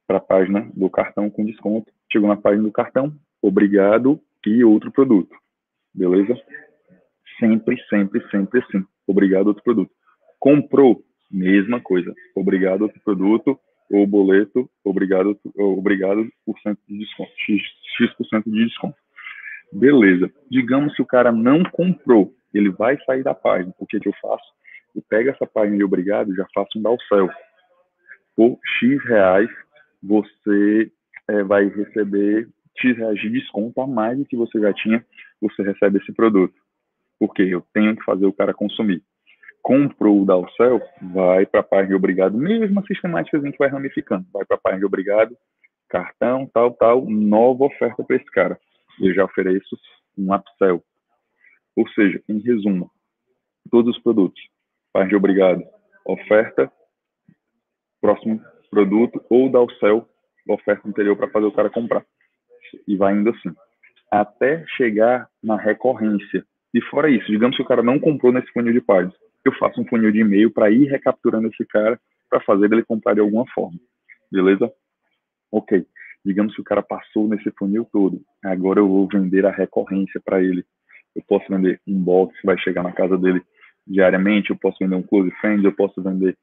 para 0.07 0.19
a 0.19 0.21
página 0.21 0.71
do 0.75 0.89
cartão 0.89 1.29
com 1.31 1.45
desconto. 1.45 1.93
Chegou 2.11 2.29
na 2.29 2.37
página 2.37 2.63
do 2.63 2.73
cartão, 2.73 3.13
obrigado 3.43 4.21
e 4.47 4.65
outro 4.65 4.91
produto. 4.91 5.35
Beleza? 5.95 6.35
Sempre, 7.39 7.77
sempre, 7.89 8.27
sempre 8.31 8.61
assim. 8.61 8.85
Obrigado 9.07 9.49
outro 9.49 9.63
produto. 9.63 9.91
Comprou, 10.39 11.03
mesma 11.31 11.81
coisa. 11.81 12.15
Obrigado 12.35 12.83
outro 12.83 13.01
produto 13.05 13.59
ou 13.91 14.07
boleto, 14.07 14.69
obrigado, 14.85 15.39
obrigado 15.57 16.29
por 16.45 16.59
cento 16.61 16.79
de 16.89 16.99
desconto, 16.99 17.33
X, 17.39 17.63
X% 17.97 18.45
de 18.47 18.65
desconto. 18.67 18.97
Beleza. 19.73 20.31
Digamos 20.51 20.95
que 20.95 21.03
o 21.03 21.07
cara 21.07 21.31
não 21.33 21.63
comprou, 21.63 22.35
ele 22.53 22.71
vai 22.71 22.99
sair 23.05 23.23
da 23.23 23.35
página. 23.35 23.75
O 23.79 23.87
que, 23.87 24.01
que 24.01 24.09
eu 24.09 24.15
faço? 24.21 24.45
Eu 24.95 25.03
pego 25.09 25.31
essa 25.31 25.47
página 25.47 25.77
de 25.77 25.85
obrigado 25.85 26.33
e 26.33 26.37
já 26.37 26.47
faço 26.55 26.79
um 26.79 26.83
downsell. 26.83 27.31
Por 28.35 28.59
X 28.79 29.05
reais, 29.05 29.51
você 30.03 30.91
é, 31.29 31.43
vai 31.43 31.67
receber 31.69 32.49
X 32.79 32.97
reais 32.97 33.21
de 33.21 33.29
desconto 33.31 33.81
a 33.81 33.87
mais 33.87 34.19
do 34.19 34.25
que 34.25 34.37
você 34.37 34.61
já 34.61 34.73
tinha, 34.73 35.05
você 35.41 35.63
recebe 35.63 35.99
esse 35.99 36.13
produto. 36.13 36.55
Porque 37.19 37.43
eu 37.43 37.65
tenho 37.73 37.97
que 37.97 38.05
fazer 38.05 38.27
o 38.27 38.33
cara 38.33 38.55
consumir. 38.55 39.03
Comprou 39.69 40.23
o 40.23 40.25
Dalcel, 40.25 40.81
vai 41.13 41.45
para 41.45 41.61
a 41.61 41.63
página 41.63 41.89
de 41.89 41.95
obrigado, 41.95 42.39
mesma 42.39 42.83
sistemática 42.87 43.37
a 43.37 43.41
gente 43.43 43.59
vai 43.59 43.69
ramificando, 43.69 44.25
vai 44.33 44.43
para 44.47 44.57
a 44.57 44.61
página 44.61 44.81
de 44.81 44.87
obrigado, 44.87 45.37
cartão, 45.91 46.49
tal, 46.55 46.73
tal, 46.73 47.05
nova 47.05 47.65
oferta 47.67 48.03
para 48.03 48.17
esse 48.17 48.25
cara. 48.31 48.59
Eu 48.99 49.13
já 49.13 49.27
ofereço 49.27 49.77
um 50.17 50.35
upsell. 50.35 50.83
Ou 51.77 51.87
seja, 51.91 52.19
em 52.27 52.39
resumo, 52.39 52.91
todos 53.71 53.95
os 53.95 54.03
produtos, 54.03 54.41
página 54.91 55.11
de 55.11 55.17
obrigado, 55.17 55.63
oferta, 56.07 56.73
próximo 58.01 58.43
produto, 58.71 59.23
ou 59.29 59.51
downsell, 59.51 60.09
oferta 60.49 60.89
anterior 60.89 61.15
para 61.15 61.29
fazer 61.29 61.45
o 61.47 61.53
cara 61.53 61.69
comprar. 61.69 62.07
E 62.87 62.97
vai 62.97 63.15
indo 63.15 63.29
assim, 63.29 63.55
até 64.11 64.65
chegar 64.79 65.29
na 65.45 65.59
recorrência. 65.59 66.43
E 66.73 66.81
fora 66.85 67.11
isso, 67.11 67.27
digamos 67.27 67.55
que 67.55 67.63
o 67.63 67.69
cara 67.69 67.83
não 67.83 68.01
comprou 68.01 68.33
nesse 68.33 68.51
funil 68.53 68.73
de 68.73 68.81
páginas, 68.81 69.28
eu 69.49 69.55
faço 69.55 69.81
um 69.81 69.87
funil 69.87 70.13
de 70.13 70.21
e-mail 70.21 70.51
para 70.51 70.71
ir 70.71 70.87
recapturando 70.87 71.49
esse 71.49 71.65
cara 71.67 71.99
para 72.31 72.41
fazer 72.41 72.71
ele 72.73 72.85
comprar 72.85 73.15
de 73.15 73.21
alguma 73.21 73.47
forma. 73.53 73.79
Beleza? 74.31 74.71
Ok. 75.51 75.85
Digamos 76.25 76.55
que 76.55 76.61
o 76.61 76.65
cara 76.65 76.83
passou 76.83 77.29
nesse 77.29 77.51
funil 77.53 77.87
todo. 77.91 78.21
Agora 78.45 78.81
eu 78.81 78.89
vou 78.89 79.09
vender 79.11 79.47
a 79.47 79.51
recorrência 79.51 80.21
para 80.23 80.43
ele. 80.43 80.65
Eu 81.17 81.23
posso 81.27 81.47
vender 81.49 81.81
um 81.87 81.99
box 81.99 82.39
que 82.41 82.47
vai 82.47 82.59
chegar 82.59 82.83
na 82.83 82.93
casa 82.93 83.17
dele 83.17 83.43
diariamente, 83.87 84.51
eu 84.51 84.57
posso 84.57 84.77
vender 84.79 84.97
um 84.97 85.03
close 85.03 85.31
friend, 85.41 85.65
eu 85.65 85.73
posso 85.73 86.03
vender 86.03 86.37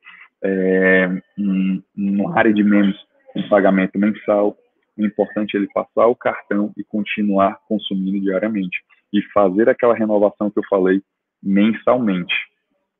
é, 0.43 1.07
um, 1.37 1.81
uma 1.95 2.37
área 2.37 2.51
de 2.51 2.63
memes 2.63 2.95
um 3.35 3.47
pagamento 3.47 3.99
mensal. 3.99 4.57
O 4.97 5.05
importante 5.05 5.55
é 5.55 5.59
ele 5.59 5.69
passar 5.73 6.07
o 6.07 6.15
cartão 6.15 6.71
e 6.77 6.83
continuar 6.83 7.59
consumindo 7.67 8.19
diariamente. 8.21 8.79
E 9.13 9.21
fazer 9.33 9.69
aquela 9.69 9.93
renovação 9.93 10.49
que 10.49 10.57
eu 10.57 10.63
falei 10.67 11.01
mensalmente 11.43 12.33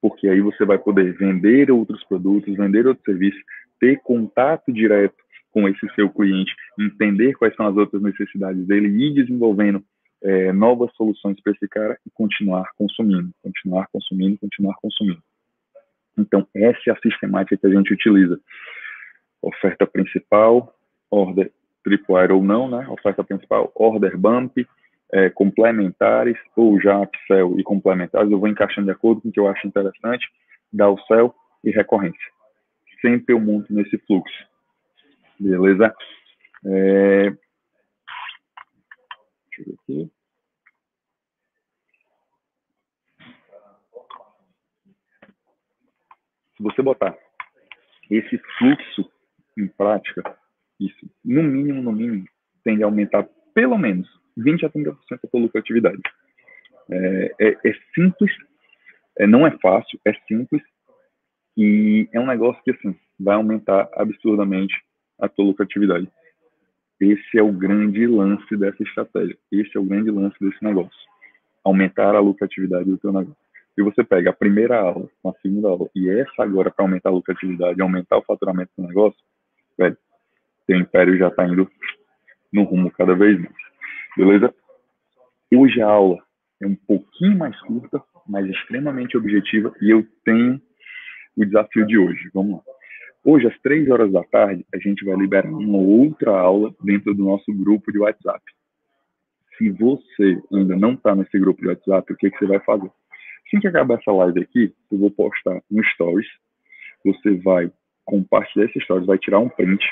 porque 0.08 0.30
aí 0.30 0.39
você 0.39 0.63
vai 0.63 0.78
poder 0.78 1.18
vender 1.18 1.72
outros 1.72 2.04
produtos, 2.04 2.56
vender 2.56 2.86
outros 2.86 3.04
serviços, 3.04 3.41
ter 3.80 4.00
contato 4.04 4.72
direto 4.72 5.15
com 5.50 5.68
esse 5.68 5.96
seu 5.96 6.12
cliente, 6.12 6.56
entender 6.80 7.34
quais 7.34 7.56
são 7.56 7.65
as 7.65 7.76
outras 7.76 8.04
necessidades 8.04 8.68
dele 8.68 8.88
e 8.88 9.08
ir 9.08 9.15
desenvolvendo 9.15 9.84
é, 10.22 10.54
novas 10.54 10.94
soluções 10.96 11.41
para 11.41 11.54
esse 11.54 11.68
cara 11.68 11.98
e 12.06 12.12
continuar 12.13 12.70
consumindo, 12.78 13.32
continuar 13.41 13.88
consumindo, 13.91 14.38
continuar 14.38 14.76
consumindo. 14.80 15.24
Então, 16.15 16.48
essa 16.54 16.82
é 16.86 16.91
a 16.91 17.00
sistemática 17.00 17.58
que 17.58 17.65
a 17.65 17.72
gente 17.72 17.91
utiliza. 17.91 18.39
Oferta 19.41 19.88
principal, 19.88 20.72
order 21.10 21.52
tripwire 21.84 22.32
ou 22.32 22.44
não, 22.44 22.70
né? 22.70 22.88
Oferta 22.89 23.24
principal, 23.24 23.72
order 23.74 24.15
bump, 24.15 24.68
é, 25.15 25.30
complementares 25.30 26.38
ou 26.58 26.80
já 26.82 26.99
upsell 26.99 27.58
e 27.58 27.63
complementares, 27.63 28.30
eu 28.30 28.38
vou 28.38 28.49
encaixando 28.49 28.88
de 28.88 28.91
acordo 28.91 29.21
com 29.21 29.30
o 29.30 29.32
que 29.32 29.39
eu 29.39 29.47
acho 29.47 29.65
interessante, 29.65 30.28
downsell 30.73 31.34
e 31.63 31.71
recorrência. 31.71 32.32
Sempre 32.99 33.34
eu 33.34 33.39
monto 33.39 33.73
nesse 33.73 33.97
fluxo. 33.99 34.45
Beleza? 35.39 35.95
É... 36.65 37.30
Deixa 39.49 39.60
eu 39.60 39.65
ver 39.65 39.73
aqui. 39.73 40.12
Se 46.58 46.63
você 46.63 46.82
botar 46.82 47.17
esse 48.12 48.38
fluxo 48.58 49.10
em 49.58 49.67
prática, 49.67 50.38
isso, 50.78 51.10
no 51.23 51.41
mínimo, 51.41 51.82
no 51.82 51.93
mínimo, 51.93 52.28
tende 52.65 52.84
a 52.84 52.88
aumentar 52.88 53.25
pelo 53.54 53.78
menos 53.78 54.25
20 54.38 54.65
a 54.65 54.69
30% 54.69 54.95
da 55.12 55.30
tua 55.30 55.41
lucratividade. 55.41 56.02
É, 56.89 57.36
é, 57.39 57.48
é 57.65 57.74
simples, 57.93 58.32
é, 59.17 59.26
não 59.26 59.45
é 59.45 59.52
fácil, 59.60 60.00
é 60.06 60.13
simples 60.28 60.62
e 61.58 62.08
é 62.12 62.19
um 62.19 62.28
negócio 62.28 62.62
que 62.63 62.71
assim 62.71 62.95
vai 63.19 63.36
aumentar 63.36 63.89
absurdamente 63.93 64.76
a 65.19 65.28
tua 65.28 65.45
lucratividade. 65.45 66.08
Esse 67.00 67.38
é 67.38 67.43
o 67.43 67.52
grande 67.52 68.06
lance 68.08 68.56
dessa 68.56 68.82
estratégia. 68.84 69.38
Esse 69.52 69.76
é 69.76 69.80
o 69.80 69.86
grande 69.86 70.12
lance 70.12 70.36
desse 70.39 70.63
negócio. 70.63 70.98
Aumentar 71.63 72.15
a 72.15 72.19
lucratividade 72.19 72.89
do 72.89 72.98
teu 72.98 73.12
negócio. 73.12 73.36
E 73.78 73.82
você 73.82 74.04
pega 74.04 74.30
a 74.30 74.34
primeira 74.34 74.80
aula, 74.80 75.10
a 75.26 75.34
segunda 75.41 75.67
aula 75.67 75.89
e 75.93 76.10
essa 76.10 76.43
agora 76.43 76.71
para 76.71 76.86
aumentar 76.86 77.10
a 77.10 77.13
lucratividade, 77.13 77.82
aumentar 77.82 78.17
o 78.17 78.24
faturamento 78.24 78.71
do 78.78 78.88
negócio, 78.88 79.19
velho, 79.78 79.98
teu 80.65 80.80
império 80.80 81.17
já 81.17 81.28
está 81.28 81.45
indo 81.45 81.69
no 82.54 82.63
rumo 82.63 82.89
cada 82.91 83.13
vez 83.13 83.38
mais. 83.38 83.64
Beleza? 84.15 84.54
Hoje 85.54 85.82
a 85.82 85.88
aula 85.88 86.23
é 86.62 86.67
um 86.67 86.75
pouquinho 86.75 87.38
mais 87.38 87.60
curta, 87.62 88.01
mas 88.28 88.45
extremamente 88.49 89.17
objetiva, 89.17 89.73
e 89.82 89.91
eu 89.91 90.08
tenho 90.23 90.60
o 91.36 91.45
desafio 91.45 91.86
de 91.86 91.97
hoje. 91.97 92.30
Vamos 92.34 92.58
lá. 92.58 92.63
Hoje, 93.25 93.47
às 93.47 93.60
três 93.60 93.89
horas 93.89 94.12
da 94.12 94.23
tarde, 94.23 94.65
a 94.73 94.78
gente 94.78 95.04
vai 95.04 95.15
liberar 95.15 95.49
uma 95.49 95.80
outra 95.80 96.32
aula 96.32 96.73
dentro 96.82 97.13
do 97.13 97.23
nosso 97.23 97.51
grupo 97.54 97.91
de 97.91 97.99
WhatsApp. 97.99 98.41
Se 99.58 99.69
você 99.71 100.41
ainda 100.54 100.75
não 100.75 100.93
está 100.93 101.15
nesse 101.15 101.38
grupo 101.38 101.62
de 101.62 101.67
WhatsApp, 101.67 102.13
o 102.13 102.15
que, 102.15 102.30
que 102.30 102.38
você 102.38 102.45
vai 102.45 102.60
fazer? 102.60 102.89
Assim 103.47 103.60
que 103.60 103.67
acabar 103.67 103.99
essa 103.99 104.12
live 104.12 104.41
aqui, 104.41 104.73
eu 104.91 104.97
vou 104.97 105.12
postar 105.12 105.62
um 105.71 105.84
stories. 105.84 106.28
Você 107.04 107.36
vai 107.36 107.71
compartilhar 108.06 108.65
esse 108.65 108.80
stories, 108.82 109.08
vai 109.08 109.17
tirar 109.17 109.39
um 109.39 109.49
print, 109.49 109.84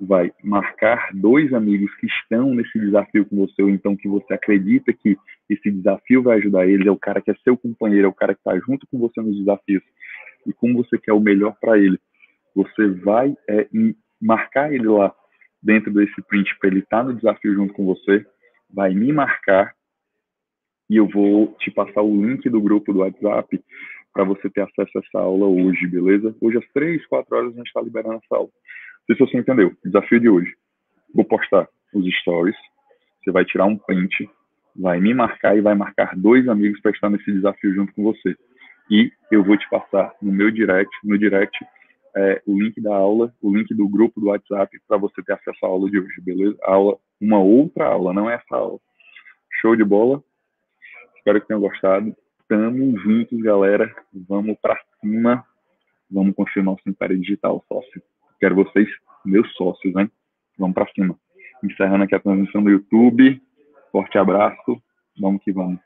vai 0.00 0.32
marcar 0.42 1.10
dois 1.12 1.52
amigos 1.52 1.94
que 1.96 2.06
estão 2.06 2.54
nesse 2.54 2.78
desafio 2.78 3.26
com 3.26 3.36
você, 3.36 3.62
ou 3.62 3.68
então 3.68 3.94
que 3.94 4.08
você 4.08 4.32
acredita 4.32 4.92
que 4.92 5.16
esse 5.48 5.70
desafio 5.70 6.22
vai 6.22 6.38
ajudar 6.38 6.66
eles, 6.66 6.86
é 6.86 6.90
o 6.90 6.96
cara 6.96 7.20
que 7.20 7.30
é 7.30 7.34
seu 7.44 7.56
companheiro, 7.56 8.06
é 8.06 8.08
o 8.08 8.14
cara 8.14 8.34
que 8.34 8.40
está 8.40 8.58
junto 8.60 8.86
com 8.86 8.98
você 8.98 9.20
nos 9.20 9.36
desafios, 9.38 9.82
e 10.46 10.52
como 10.54 10.82
você 10.82 10.96
quer 10.98 11.12
o 11.12 11.20
melhor 11.20 11.54
para 11.60 11.78
ele, 11.78 11.98
você 12.54 12.88
vai 12.88 13.36
é, 13.48 13.68
marcar 14.20 14.72
ele 14.72 14.88
lá 14.88 15.14
dentro 15.62 15.92
desse 15.92 16.20
print 16.22 16.58
para 16.58 16.70
ele 16.70 16.80
estar 16.80 16.98
tá 16.98 17.04
no 17.04 17.14
desafio 17.14 17.54
junto 17.54 17.74
com 17.74 17.84
você, 17.84 18.24
vai 18.72 18.94
me 18.94 19.12
marcar 19.12 19.74
e 20.88 20.96
eu 20.96 21.06
vou 21.06 21.54
te 21.58 21.70
passar 21.70 22.02
o 22.02 22.26
link 22.26 22.48
do 22.48 22.60
grupo 22.60 22.92
do 22.92 23.00
WhatsApp 23.00 23.62
para 24.12 24.24
você 24.24 24.48
ter 24.50 24.62
acesso 24.62 24.90
a 24.96 25.00
essa 25.00 25.18
aula 25.20 25.46
hoje, 25.46 25.86
beleza? 25.86 26.34
Hoje 26.40 26.58
às 26.58 26.68
três, 26.72 27.04
quatro 27.06 27.36
horas 27.36 27.52
a 27.52 27.56
gente 27.56 27.66
está 27.66 27.80
liberando 27.80 28.14
essa 28.16 28.36
aula 28.36 28.50
sei 29.10 29.26
se 29.26 29.32
você 29.32 29.38
entendeu. 29.38 29.74
Desafio 29.84 30.20
de 30.20 30.28
hoje. 30.28 30.54
Vou 31.14 31.24
postar 31.24 31.68
os 31.92 32.06
stories. 32.20 32.56
Você 33.22 33.32
vai 33.32 33.44
tirar 33.44 33.66
um 33.66 33.76
print, 33.76 34.28
vai 34.76 35.00
me 35.00 35.12
marcar 35.12 35.56
e 35.56 35.60
vai 35.60 35.74
marcar 35.74 36.16
dois 36.16 36.48
amigos 36.48 36.80
para 36.80 36.92
estar 36.92 37.10
nesse 37.10 37.30
desafio 37.32 37.74
junto 37.74 37.92
com 37.92 38.02
você. 38.02 38.36
E 38.90 39.12
eu 39.30 39.44
vou 39.44 39.56
te 39.56 39.68
passar 39.68 40.14
no 40.22 40.32
meu 40.32 40.50
direct, 40.50 40.90
no 41.04 41.18
direct, 41.18 41.56
é, 42.16 42.42
o 42.46 42.60
link 42.60 42.80
da 42.80 42.94
aula, 42.94 43.32
o 43.40 43.54
link 43.54 43.72
do 43.74 43.88
grupo 43.88 44.20
do 44.20 44.28
WhatsApp 44.28 44.80
para 44.88 44.96
você 44.96 45.22
ter 45.22 45.32
acesso 45.32 45.64
à 45.64 45.68
aula 45.68 45.88
de 45.90 45.98
hoje, 45.98 46.20
beleza? 46.20 46.56
A 46.62 46.72
aula, 46.72 46.98
uma 47.20 47.38
outra 47.38 47.86
aula, 47.86 48.12
não 48.12 48.28
é 48.28 48.34
essa 48.34 48.56
aula. 48.56 48.78
Show 49.60 49.76
de 49.76 49.84
bola. 49.84 50.22
Espero 51.16 51.40
que 51.40 51.48
tenham 51.48 51.60
gostado. 51.60 52.14
Tamo 52.48 52.98
juntos, 52.98 53.40
galera. 53.42 53.94
Vamos 54.28 54.56
para 54.60 54.80
cima. 55.00 55.44
Vamos 56.10 56.34
construir 56.34 56.64
nosso 56.64 56.82
império 56.88 57.18
digital, 57.18 57.64
sócio. 57.68 58.02
Quero 58.40 58.54
vocês, 58.54 58.88
meus 59.22 59.52
sócios, 59.54 59.94
hein? 59.96 60.10
Vamos 60.58 60.74
para 60.74 60.90
cima. 60.94 61.14
Encerrando 61.62 62.04
aqui 62.04 62.14
a 62.14 62.20
transmissão 62.20 62.62
do 62.62 62.70
YouTube. 62.70 63.38
Forte 63.92 64.16
abraço. 64.16 64.82
Vamos 65.20 65.42
que 65.44 65.52
vamos. 65.52 65.78